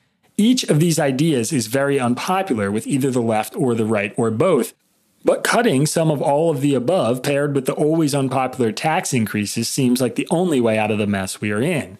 Each 0.41 0.63
of 0.63 0.79
these 0.79 0.97
ideas 0.97 1.53
is 1.53 1.67
very 1.67 1.99
unpopular 1.99 2.71
with 2.71 2.87
either 2.87 3.11
the 3.11 3.21
left 3.21 3.55
or 3.55 3.75
the 3.75 3.85
right 3.85 4.11
or 4.17 4.31
both. 4.31 4.73
But 5.23 5.43
cutting 5.43 5.85
some 5.85 6.09
of 6.09 6.19
all 6.19 6.49
of 6.49 6.61
the 6.61 6.73
above 6.73 7.21
paired 7.21 7.53
with 7.53 7.67
the 7.67 7.73
always 7.73 8.15
unpopular 8.15 8.71
tax 8.71 9.13
increases 9.13 9.69
seems 9.69 10.01
like 10.01 10.15
the 10.15 10.27
only 10.31 10.59
way 10.59 10.79
out 10.79 10.89
of 10.89 10.97
the 10.97 11.05
mess 11.05 11.41
we 11.41 11.51
are 11.51 11.61
in. 11.61 11.99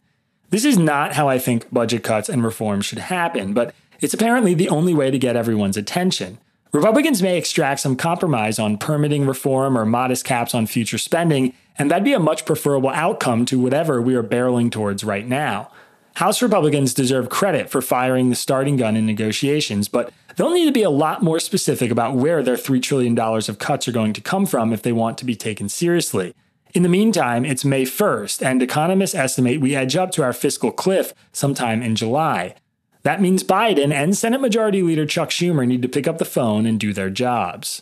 This 0.49 0.65
is 0.65 0.75
not 0.75 1.13
how 1.13 1.29
I 1.29 1.37
think 1.37 1.71
budget 1.71 2.03
cuts 2.03 2.29
and 2.29 2.43
reforms 2.43 2.87
should 2.87 2.97
happen, 2.97 3.53
but 3.53 3.75
it's 3.99 4.15
apparently 4.15 4.55
the 4.55 4.69
only 4.69 4.95
way 4.95 5.11
to 5.11 5.19
get 5.19 5.35
everyone's 5.35 5.77
attention. 5.77 6.39
Republicans 6.71 7.21
may 7.21 7.37
extract 7.37 7.81
some 7.81 7.95
compromise 7.95 8.57
on 8.57 8.79
permitting 8.79 9.27
reform 9.27 9.77
or 9.77 9.85
modest 9.85 10.25
caps 10.25 10.55
on 10.55 10.65
future 10.65 10.97
spending, 10.97 11.53
and 11.77 11.91
that'd 11.91 12.03
be 12.03 12.13
a 12.13 12.19
much 12.19 12.45
preferable 12.45 12.89
outcome 12.89 13.45
to 13.45 13.59
whatever 13.59 14.01
we 14.01 14.15
are 14.15 14.23
barreling 14.23 14.71
towards 14.71 15.03
right 15.03 15.27
now. 15.27 15.69
House 16.15 16.41
Republicans 16.41 16.93
deserve 16.93 17.29
credit 17.29 17.69
for 17.69 17.81
firing 17.81 18.29
the 18.29 18.35
starting 18.35 18.77
gun 18.77 18.95
in 18.95 19.05
negotiations, 19.05 19.87
but 19.87 20.13
they'll 20.35 20.53
need 20.53 20.65
to 20.65 20.71
be 20.71 20.83
a 20.83 20.89
lot 20.89 21.23
more 21.23 21.39
specific 21.39 21.89
about 21.89 22.15
where 22.15 22.43
their 22.43 22.55
$3 22.55 22.81
trillion 22.81 23.17
of 23.17 23.59
cuts 23.59 23.87
are 23.87 23.93
going 23.93 24.13
to 24.13 24.21
come 24.21 24.45
from 24.45 24.73
if 24.73 24.81
they 24.81 24.91
want 24.91 25.17
to 25.17 25.25
be 25.25 25.35
taken 25.35 25.69
seriously. 25.69 26.35
In 26.73 26.83
the 26.83 26.89
meantime, 26.89 27.43
it's 27.43 27.65
May 27.65 27.83
1st, 27.83 28.45
and 28.45 28.61
economists 28.61 29.15
estimate 29.15 29.59
we 29.59 29.75
edge 29.75 29.95
up 29.95 30.11
to 30.11 30.23
our 30.23 30.33
fiscal 30.33 30.71
cliff 30.71 31.13
sometime 31.33 31.81
in 31.81 31.95
July. 31.95 32.55
That 33.03 33.21
means 33.21 33.43
Biden 33.43 33.91
and 33.91 34.15
Senate 34.15 34.41
Majority 34.41 34.83
Leader 34.83 35.05
Chuck 35.05 35.29
Schumer 35.29 35.67
need 35.67 35.81
to 35.81 35.89
pick 35.89 36.07
up 36.07 36.17
the 36.17 36.25
phone 36.25 36.65
and 36.65 36.79
do 36.79 36.93
their 36.93 37.09
jobs. 37.09 37.81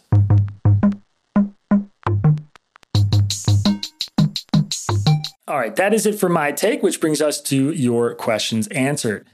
All 5.50 5.58
right, 5.58 5.76
that 5.78 5.96
is 5.96 6.06
it 6.06 6.20
for 6.20 6.30
my 6.30 6.52
take, 6.52 6.84
which 6.84 7.02
brings 7.02 7.24
us 7.24 7.42
to 7.42 7.72
your 7.72 8.14
questions 8.14 8.68
answered. 8.68 9.26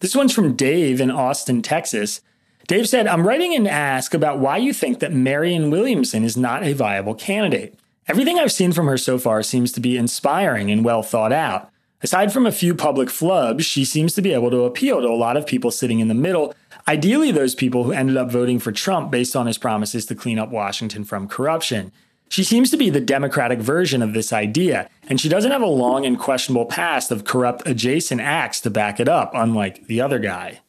This 0.00 0.14
one's 0.14 0.34
from 0.34 0.54
Dave 0.54 1.00
in 1.00 1.10
Austin, 1.10 1.62
Texas. 1.62 2.20
Dave 2.68 2.86
said, 2.86 3.06
I'm 3.06 3.26
writing 3.26 3.54
in 3.54 3.66
ask 3.66 4.12
about 4.12 4.38
why 4.38 4.58
you 4.58 4.74
think 4.74 4.98
that 4.98 5.14
Marianne 5.14 5.70
Williamson 5.70 6.24
is 6.24 6.36
not 6.36 6.62
a 6.62 6.74
viable 6.74 7.14
candidate. 7.14 7.74
Everything 8.06 8.38
I've 8.38 8.52
seen 8.52 8.72
from 8.72 8.86
her 8.86 8.98
so 8.98 9.16
far 9.16 9.42
seems 9.42 9.72
to 9.72 9.80
be 9.80 9.96
inspiring 9.96 10.70
and 10.70 10.84
well 10.84 11.02
thought 11.02 11.32
out. 11.32 11.70
Aside 12.02 12.34
from 12.34 12.46
a 12.46 12.52
few 12.52 12.74
public 12.74 13.08
flubs, 13.08 13.62
she 13.62 13.86
seems 13.86 14.12
to 14.12 14.20
be 14.20 14.34
able 14.34 14.50
to 14.50 14.64
appeal 14.64 15.00
to 15.00 15.08
a 15.08 15.16
lot 15.16 15.38
of 15.38 15.46
people 15.46 15.70
sitting 15.70 16.00
in 16.00 16.08
the 16.08 16.14
middle, 16.14 16.54
ideally, 16.86 17.32
those 17.32 17.54
people 17.54 17.84
who 17.84 17.92
ended 17.92 18.18
up 18.18 18.30
voting 18.30 18.58
for 18.58 18.72
Trump 18.72 19.10
based 19.10 19.34
on 19.34 19.46
his 19.46 19.56
promises 19.56 20.04
to 20.04 20.14
clean 20.14 20.38
up 20.38 20.50
Washington 20.50 21.04
from 21.04 21.28
corruption. 21.28 21.92
She 22.32 22.44
seems 22.44 22.70
to 22.70 22.78
be 22.78 22.88
the 22.88 22.98
Democratic 22.98 23.58
version 23.58 24.00
of 24.00 24.14
this 24.14 24.32
idea, 24.32 24.88
and 25.06 25.20
she 25.20 25.28
doesn't 25.28 25.50
have 25.50 25.60
a 25.60 25.66
long 25.66 26.06
and 26.06 26.18
questionable 26.18 26.64
past 26.64 27.10
of 27.10 27.26
corrupt 27.26 27.68
adjacent 27.68 28.22
acts 28.22 28.58
to 28.62 28.70
back 28.70 28.98
it 28.98 29.06
up, 29.06 29.32
unlike 29.34 29.86
the 29.86 30.00
other 30.00 30.18
guy. 30.18 30.60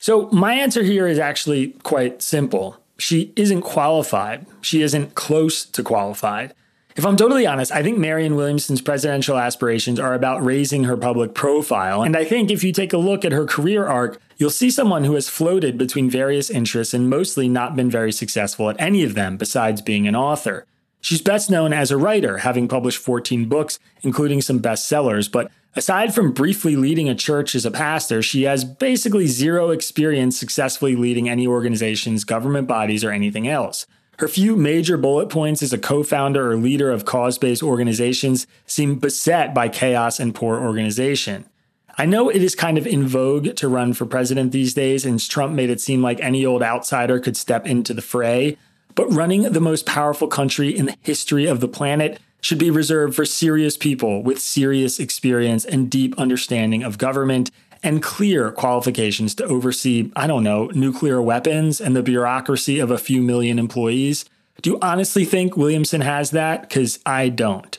So, 0.00 0.28
my 0.32 0.54
answer 0.54 0.82
here 0.82 1.06
is 1.06 1.20
actually 1.20 1.76
quite 1.84 2.22
simple. 2.22 2.76
She 2.98 3.32
isn't 3.36 3.62
qualified. 3.62 4.46
She 4.62 4.82
isn't 4.82 5.14
close 5.14 5.64
to 5.64 5.84
qualified. 5.84 6.54
If 6.96 7.06
I'm 7.06 7.16
totally 7.16 7.46
honest, 7.46 7.70
I 7.70 7.84
think 7.84 7.96
Marianne 7.96 8.34
Williamson's 8.34 8.82
presidential 8.82 9.38
aspirations 9.38 10.00
are 10.00 10.14
about 10.14 10.44
raising 10.44 10.82
her 10.84 10.96
public 10.96 11.34
profile. 11.34 12.02
And 12.02 12.16
I 12.16 12.24
think 12.24 12.50
if 12.50 12.64
you 12.64 12.72
take 12.72 12.92
a 12.92 12.98
look 12.98 13.24
at 13.24 13.30
her 13.30 13.44
career 13.44 13.86
arc, 13.86 14.20
you'll 14.38 14.50
see 14.50 14.72
someone 14.72 15.04
who 15.04 15.14
has 15.14 15.28
floated 15.28 15.78
between 15.78 16.10
various 16.10 16.50
interests 16.50 16.92
and 16.92 17.08
mostly 17.08 17.48
not 17.48 17.76
been 17.76 17.92
very 17.92 18.10
successful 18.10 18.68
at 18.68 18.80
any 18.80 19.04
of 19.04 19.14
them 19.14 19.36
besides 19.36 19.80
being 19.82 20.08
an 20.08 20.16
author. 20.16 20.66
She's 21.00 21.22
best 21.22 21.50
known 21.50 21.72
as 21.72 21.90
a 21.90 21.96
writer, 21.96 22.38
having 22.38 22.68
published 22.68 22.98
14 22.98 23.48
books, 23.48 23.78
including 24.02 24.42
some 24.42 24.60
bestsellers, 24.60 25.30
but 25.30 25.50
aside 25.74 26.14
from 26.14 26.32
briefly 26.32 26.76
leading 26.76 27.08
a 27.08 27.14
church 27.14 27.54
as 27.54 27.64
a 27.64 27.70
pastor, 27.70 28.22
she 28.22 28.42
has 28.42 28.64
basically 28.64 29.26
zero 29.26 29.70
experience 29.70 30.38
successfully 30.38 30.96
leading 30.96 31.28
any 31.28 31.46
organizations, 31.46 32.24
government 32.24 32.68
bodies, 32.68 33.02
or 33.02 33.10
anything 33.10 33.48
else. 33.48 33.86
Her 34.18 34.28
few 34.28 34.54
major 34.54 34.98
bullet 34.98 35.30
points 35.30 35.62
as 35.62 35.72
a 35.72 35.78
co 35.78 36.02
founder 36.02 36.52
or 36.52 36.56
leader 36.56 36.90
of 36.90 37.06
cause 37.06 37.38
based 37.38 37.62
organizations 37.62 38.46
seem 38.66 38.98
beset 38.98 39.54
by 39.54 39.70
chaos 39.70 40.20
and 40.20 40.34
poor 40.34 40.60
organization. 40.60 41.46
I 41.96 42.04
know 42.04 42.28
it 42.28 42.42
is 42.42 42.54
kind 42.54 42.76
of 42.76 42.86
in 42.86 43.06
vogue 43.06 43.56
to 43.56 43.68
run 43.68 43.94
for 43.94 44.04
president 44.04 44.52
these 44.52 44.74
days, 44.74 45.06
and 45.06 45.26
Trump 45.26 45.54
made 45.54 45.70
it 45.70 45.80
seem 45.80 46.02
like 46.02 46.20
any 46.20 46.44
old 46.44 46.62
outsider 46.62 47.18
could 47.18 47.36
step 47.36 47.66
into 47.66 47.94
the 47.94 48.02
fray. 48.02 48.58
But 49.00 49.14
running 49.14 49.44
the 49.44 49.62
most 49.62 49.86
powerful 49.86 50.28
country 50.28 50.76
in 50.76 50.84
the 50.84 50.96
history 51.00 51.46
of 51.46 51.60
the 51.60 51.68
planet 51.68 52.20
should 52.42 52.58
be 52.58 52.70
reserved 52.70 53.14
for 53.16 53.24
serious 53.24 53.78
people 53.78 54.22
with 54.22 54.38
serious 54.38 55.00
experience 55.00 55.64
and 55.64 55.90
deep 55.90 56.14
understanding 56.18 56.82
of 56.82 56.98
government 56.98 57.50
and 57.82 58.02
clear 58.02 58.52
qualifications 58.52 59.34
to 59.36 59.44
oversee, 59.44 60.12
I 60.14 60.26
don't 60.26 60.44
know, 60.44 60.66
nuclear 60.74 61.22
weapons 61.22 61.80
and 61.80 61.96
the 61.96 62.02
bureaucracy 62.02 62.78
of 62.78 62.90
a 62.90 62.98
few 62.98 63.22
million 63.22 63.58
employees. 63.58 64.26
Do 64.60 64.68
you 64.68 64.78
honestly 64.82 65.24
think 65.24 65.56
Williamson 65.56 66.02
has 66.02 66.32
that? 66.32 66.68
Because 66.68 66.98
I 67.06 67.30
don't. 67.30 67.78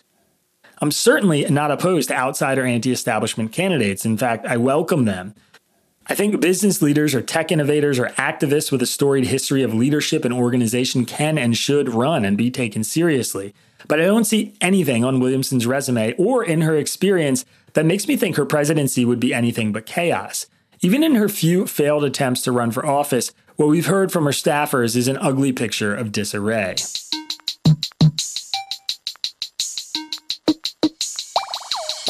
I'm 0.79 0.91
certainly 0.91 1.45
not 1.51 1.69
opposed 1.69 2.09
to 2.09 2.17
outsider 2.17 2.65
anti 2.65 2.91
establishment 2.91 3.51
candidates. 3.51 4.07
In 4.07 4.17
fact, 4.17 4.47
I 4.47 4.57
welcome 4.57 5.05
them. 5.05 5.35
I 6.07 6.15
think 6.15 6.41
business 6.41 6.81
leaders 6.81 7.13
or 7.13 7.21
tech 7.21 7.51
innovators 7.51 7.99
or 7.99 8.07
activists 8.17 8.71
with 8.71 8.81
a 8.81 8.87
storied 8.87 9.27
history 9.27 9.63
of 9.63 9.73
leadership 9.73 10.25
and 10.25 10.33
organization 10.33 11.05
can 11.05 11.37
and 11.37 11.55
should 11.55 11.89
run 11.89 12.25
and 12.25 12.37
be 12.37 12.49
taken 12.49 12.83
seriously. 12.83 13.53
But 13.87 14.01
I 14.01 14.05
don't 14.05 14.25
see 14.25 14.53
anything 14.61 15.05
on 15.05 15.19
Williamson's 15.19 15.67
resume 15.67 16.13
or 16.17 16.43
in 16.43 16.61
her 16.61 16.75
experience 16.75 17.45
that 17.73 17.85
makes 17.85 18.07
me 18.07 18.17
think 18.17 18.35
her 18.35 18.45
presidency 18.45 19.05
would 19.05 19.19
be 19.19 19.33
anything 19.33 19.71
but 19.71 19.85
chaos. 19.85 20.47
Even 20.81 21.03
in 21.03 21.15
her 21.15 21.29
few 21.29 21.67
failed 21.67 22.03
attempts 22.03 22.41
to 22.41 22.51
run 22.51 22.71
for 22.71 22.85
office, 22.85 23.31
what 23.55 23.69
we've 23.69 23.85
heard 23.85 24.11
from 24.11 24.25
her 24.25 24.31
staffers 24.31 24.95
is 24.95 25.07
an 25.07 25.17
ugly 25.17 25.51
picture 25.51 25.93
of 25.93 26.11
disarray. 26.11 26.75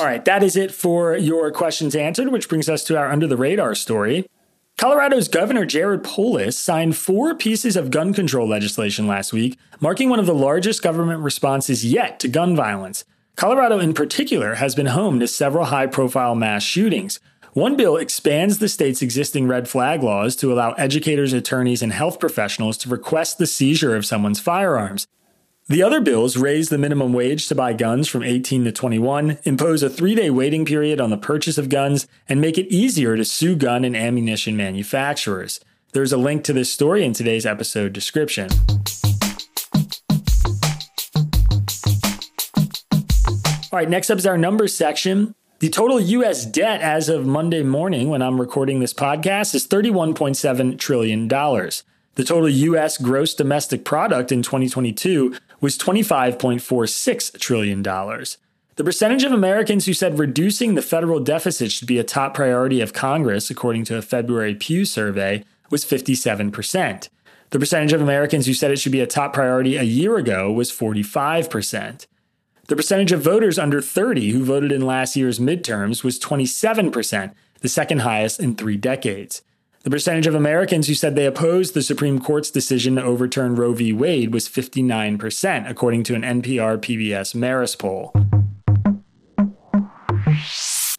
All 0.01 0.07
right, 0.07 0.25
that 0.25 0.41
is 0.41 0.55
it 0.55 0.71
for 0.71 1.15
your 1.15 1.51
questions 1.51 1.95
answered, 1.95 2.29
which 2.29 2.49
brings 2.49 2.67
us 2.67 2.83
to 2.85 2.97
our 2.97 3.11
under 3.11 3.27
the 3.27 3.37
radar 3.37 3.75
story. 3.75 4.25
Colorado's 4.75 5.27
Governor 5.27 5.63
Jared 5.63 6.03
Polis 6.03 6.57
signed 6.57 6.97
four 6.97 7.35
pieces 7.35 7.75
of 7.75 7.91
gun 7.91 8.11
control 8.11 8.47
legislation 8.47 9.05
last 9.05 9.31
week, 9.31 9.59
marking 9.79 10.09
one 10.09 10.17
of 10.17 10.25
the 10.25 10.33
largest 10.33 10.81
government 10.81 11.21
responses 11.21 11.85
yet 11.85 12.19
to 12.19 12.27
gun 12.27 12.55
violence. 12.55 13.05
Colorado, 13.35 13.77
in 13.77 13.93
particular, 13.93 14.55
has 14.55 14.73
been 14.73 14.87
home 14.87 15.19
to 15.19 15.27
several 15.27 15.65
high 15.65 15.85
profile 15.85 16.33
mass 16.33 16.63
shootings. 16.63 17.19
One 17.53 17.75
bill 17.75 17.95
expands 17.95 18.57
the 18.57 18.69
state's 18.69 19.03
existing 19.03 19.47
red 19.47 19.69
flag 19.69 20.01
laws 20.01 20.35
to 20.37 20.51
allow 20.51 20.71
educators, 20.79 21.31
attorneys, 21.31 21.83
and 21.83 21.93
health 21.93 22.19
professionals 22.19 22.75
to 22.79 22.89
request 22.89 23.37
the 23.37 23.45
seizure 23.45 23.95
of 23.95 24.07
someone's 24.07 24.39
firearms. 24.39 25.05
The 25.71 25.83
other 25.83 26.01
bills 26.01 26.35
raise 26.35 26.67
the 26.67 26.77
minimum 26.77 27.13
wage 27.13 27.47
to 27.47 27.55
buy 27.55 27.71
guns 27.71 28.09
from 28.09 28.23
18 28.23 28.65
to 28.65 28.73
21, 28.73 29.37
impose 29.45 29.81
a 29.81 29.89
three 29.89 30.15
day 30.15 30.29
waiting 30.29 30.65
period 30.65 30.99
on 30.99 31.11
the 31.11 31.17
purchase 31.17 31.57
of 31.57 31.69
guns, 31.69 32.07
and 32.27 32.41
make 32.41 32.57
it 32.57 32.67
easier 32.67 33.15
to 33.15 33.23
sue 33.23 33.55
gun 33.55 33.85
and 33.85 33.95
ammunition 33.95 34.57
manufacturers. 34.57 35.61
There's 35.93 36.11
a 36.11 36.17
link 36.17 36.43
to 36.43 36.51
this 36.51 36.73
story 36.73 37.05
in 37.05 37.13
today's 37.13 37.45
episode 37.45 37.93
description. 37.93 38.49
All 43.71 43.79
right, 43.79 43.89
next 43.89 44.09
up 44.09 44.17
is 44.17 44.27
our 44.27 44.37
numbers 44.37 44.75
section. 44.75 45.35
The 45.59 45.69
total 45.69 46.01
US 46.01 46.45
debt 46.45 46.81
as 46.81 47.07
of 47.07 47.25
Monday 47.25 47.63
morning, 47.63 48.09
when 48.09 48.21
I'm 48.21 48.41
recording 48.41 48.81
this 48.81 48.93
podcast, 48.93 49.55
is 49.55 49.65
$31.7 49.69 50.77
trillion. 50.77 51.29
The 52.21 52.27
total 52.27 52.49
US 52.49 52.99
gross 52.99 53.33
domestic 53.33 53.83
product 53.83 54.31
in 54.31 54.43
2022 54.43 55.35
was 55.59 55.75
$25.46 55.75 57.39
trillion. 57.39 57.81
The 57.81 58.83
percentage 58.83 59.23
of 59.23 59.31
Americans 59.31 59.87
who 59.87 59.95
said 59.95 60.19
reducing 60.19 60.75
the 60.75 60.83
federal 60.83 61.19
deficit 61.19 61.71
should 61.71 61.87
be 61.87 61.97
a 61.97 62.03
top 62.03 62.35
priority 62.35 62.79
of 62.79 62.93
Congress, 62.93 63.49
according 63.49 63.85
to 63.85 63.97
a 63.97 64.03
February 64.03 64.53
Pew 64.53 64.85
survey, 64.85 65.43
was 65.71 65.83
57%. 65.83 67.09
The 67.49 67.59
percentage 67.59 67.93
of 67.93 68.03
Americans 68.03 68.45
who 68.45 68.53
said 68.53 68.69
it 68.69 68.77
should 68.77 68.91
be 68.91 69.01
a 69.01 69.07
top 69.07 69.33
priority 69.33 69.75
a 69.75 69.81
year 69.81 70.17
ago 70.17 70.51
was 70.51 70.71
45%. 70.71 72.05
The 72.67 72.75
percentage 72.75 73.11
of 73.11 73.23
voters 73.23 73.57
under 73.57 73.81
30 73.81 74.29
who 74.29 74.45
voted 74.45 74.71
in 74.71 74.85
last 74.85 75.15
year's 75.15 75.39
midterms 75.39 76.03
was 76.03 76.19
27%, 76.19 77.33
the 77.61 77.67
second 77.67 78.01
highest 78.01 78.39
in 78.39 78.55
three 78.55 78.77
decades. 78.77 79.41
The 79.83 79.89
percentage 79.89 80.27
of 80.27 80.35
Americans 80.35 80.87
who 80.87 80.93
said 80.93 81.15
they 81.15 81.25
opposed 81.25 81.73
the 81.73 81.81
Supreme 81.81 82.19
Court's 82.19 82.51
decision 82.51 82.97
to 82.97 83.03
overturn 83.03 83.55
Roe 83.55 83.73
v. 83.73 83.91
Wade 83.91 84.31
was 84.31 84.47
59%, 84.47 85.67
according 85.67 86.03
to 86.03 86.13
an 86.13 86.21
NPR 86.21 86.77
PBS 86.77 87.33
Marist 87.35 87.79
poll. 87.79 88.13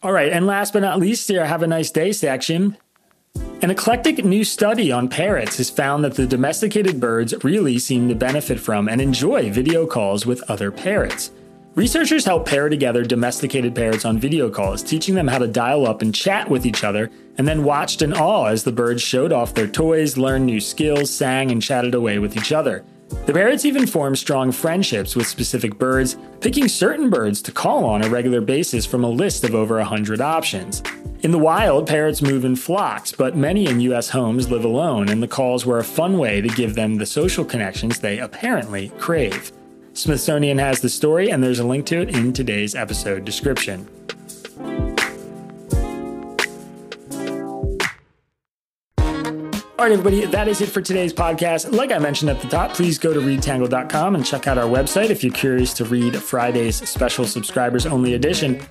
All 0.03 0.11
right, 0.11 0.33
and 0.33 0.45
last 0.45 0.73
but 0.73 0.81
not 0.81 0.99
least, 0.99 1.29
here, 1.29 1.45
have 1.45 1.63
a 1.63 1.67
nice 1.67 1.91
day 1.91 2.11
section. 2.11 2.75
An 3.61 3.71
eclectic 3.71 4.25
new 4.25 4.43
study 4.43 4.91
on 4.91 5.07
parrots 5.07 5.55
has 5.55 5.69
found 5.69 6.03
that 6.03 6.15
the 6.15 6.27
domesticated 6.27 6.99
birds 6.99 7.33
really 7.41 7.79
seem 7.79 8.09
to 8.09 8.15
benefit 8.15 8.59
from 8.59 8.89
and 8.89 8.99
enjoy 8.99 9.49
video 9.49 9.87
calls 9.87 10.25
with 10.25 10.43
other 10.49 10.69
parrots. 10.69 11.31
Researchers 11.75 12.25
help 12.25 12.47
pair 12.47 12.69
together 12.69 13.03
domesticated 13.03 13.73
parrots 13.73 14.05
on 14.05 14.19
video 14.19 14.47
calls, 14.47 14.83
teaching 14.83 15.15
them 15.15 15.27
how 15.27 15.39
to 15.39 15.47
dial 15.47 15.87
up 15.87 16.03
and 16.03 16.13
chat 16.13 16.47
with 16.47 16.67
each 16.67 16.83
other, 16.83 17.09
and 17.39 17.47
then 17.47 17.63
watched 17.63 18.03
in 18.03 18.13
awe 18.13 18.45
as 18.45 18.63
the 18.63 18.71
birds 18.71 19.01
showed 19.01 19.33
off 19.33 19.55
their 19.55 19.67
toys, 19.67 20.15
learned 20.15 20.45
new 20.45 20.59
skills, 20.59 21.09
sang, 21.11 21.49
and 21.49 21.63
chatted 21.63 21.95
away 21.95 22.19
with 22.19 22.37
each 22.37 22.51
other. 22.51 22.85
The 23.25 23.33
parrots 23.33 23.65
even 23.65 23.87
formed 23.87 24.19
strong 24.19 24.51
friendships 24.51 25.15
with 25.15 25.25
specific 25.25 25.79
birds, 25.79 26.15
picking 26.41 26.67
certain 26.67 27.09
birds 27.09 27.41
to 27.41 27.51
call 27.51 27.85
on 27.85 28.03
a 28.03 28.09
regular 28.09 28.41
basis 28.41 28.85
from 28.85 29.03
a 29.03 29.09
list 29.09 29.43
of 29.43 29.55
over 29.55 29.77
100 29.77 30.21
options. 30.21 30.83
In 31.23 31.31
the 31.31 31.39
wild, 31.39 31.87
parrots 31.87 32.21
move 32.21 32.45
in 32.45 32.55
flocks, 32.55 33.11
but 33.11 33.35
many 33.35 33.65
in 33.65 33.79
US 33.79 34.09
homes 34.09 34.51
live 34.51 34.63
alone, 34.63 35.09
and 35.09 35.23
the 35.23 35.27
calls 35.27 35.65
were 35.65 35.79
a 35.79 35.83
fun 35.83 36.19
way 36.19 36.39
to 36.39 36.49
give 36.49 36.75
them 36.75 36.97
the 36.97 37.07
social 37.07 37.43
connections 37.43 37.97
they 37.97 38.19
apparently 38.19 38.89
crave. 38.99 39.51
Smithsonian 39.93 40.57
has 40.57 40.81
the 40.81 40.89
story, 40.89 41.29
and 41.29 41.43
there's 41.43 41.59
a 41.59 41.63
link 41.63 41.85
to 41.87 42.01
it 42.01 42.15
in 42.15 42.33
today's 42.33 42.75
episode 42.75 43.25
description. 43.25 43.87
All 49.83 49.89
right, 49.89 49.99
everybody, 49.99 50.25
that 50.25 50.47
is 50.47 50.61
it 50.61 50.69
for 50.69 50.81
today's 50.81 51.13
podcast. 51.13 51.73
Like 51.73 51.91
I 51.91 51.99
mentioned 51.99 52.29
at 52.29 52.41
the 52.41 52.47
top, 52.47 52.71
please 52.71 52.97
go 52.97 53.13
to 53.13 53.19
readtangle.com 53.19 54.15
and 54.15 54.25
check 54.25 54.47
out 54.47 54.57
our 54.57 54.63
website 54.63 55.09
if 55.09 55.23
you're 55.23 55.33
curious 55.33 55.73
to 55.73 55.83
read 55.83 56.15
Friday's 56.15 56.77
special 56.89 57.25
subscribers 57.25 57.85
only 57.85 58.13
edition. 58.13 58.61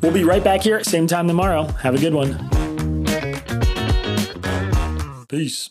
We'll 0.00 0.12
be 0.12 0.24
right 0.24 0.42
back 0.42 0.62
here, 0.62 0.82
same 0.82 1.06
time 1.06 1.28
tomorrow. 1.28 1.64
Have 1.82 1.94
a 1.94 1.98
good 1.98 2.14
one. 2.14 2.38
Peace. 5.28 5.70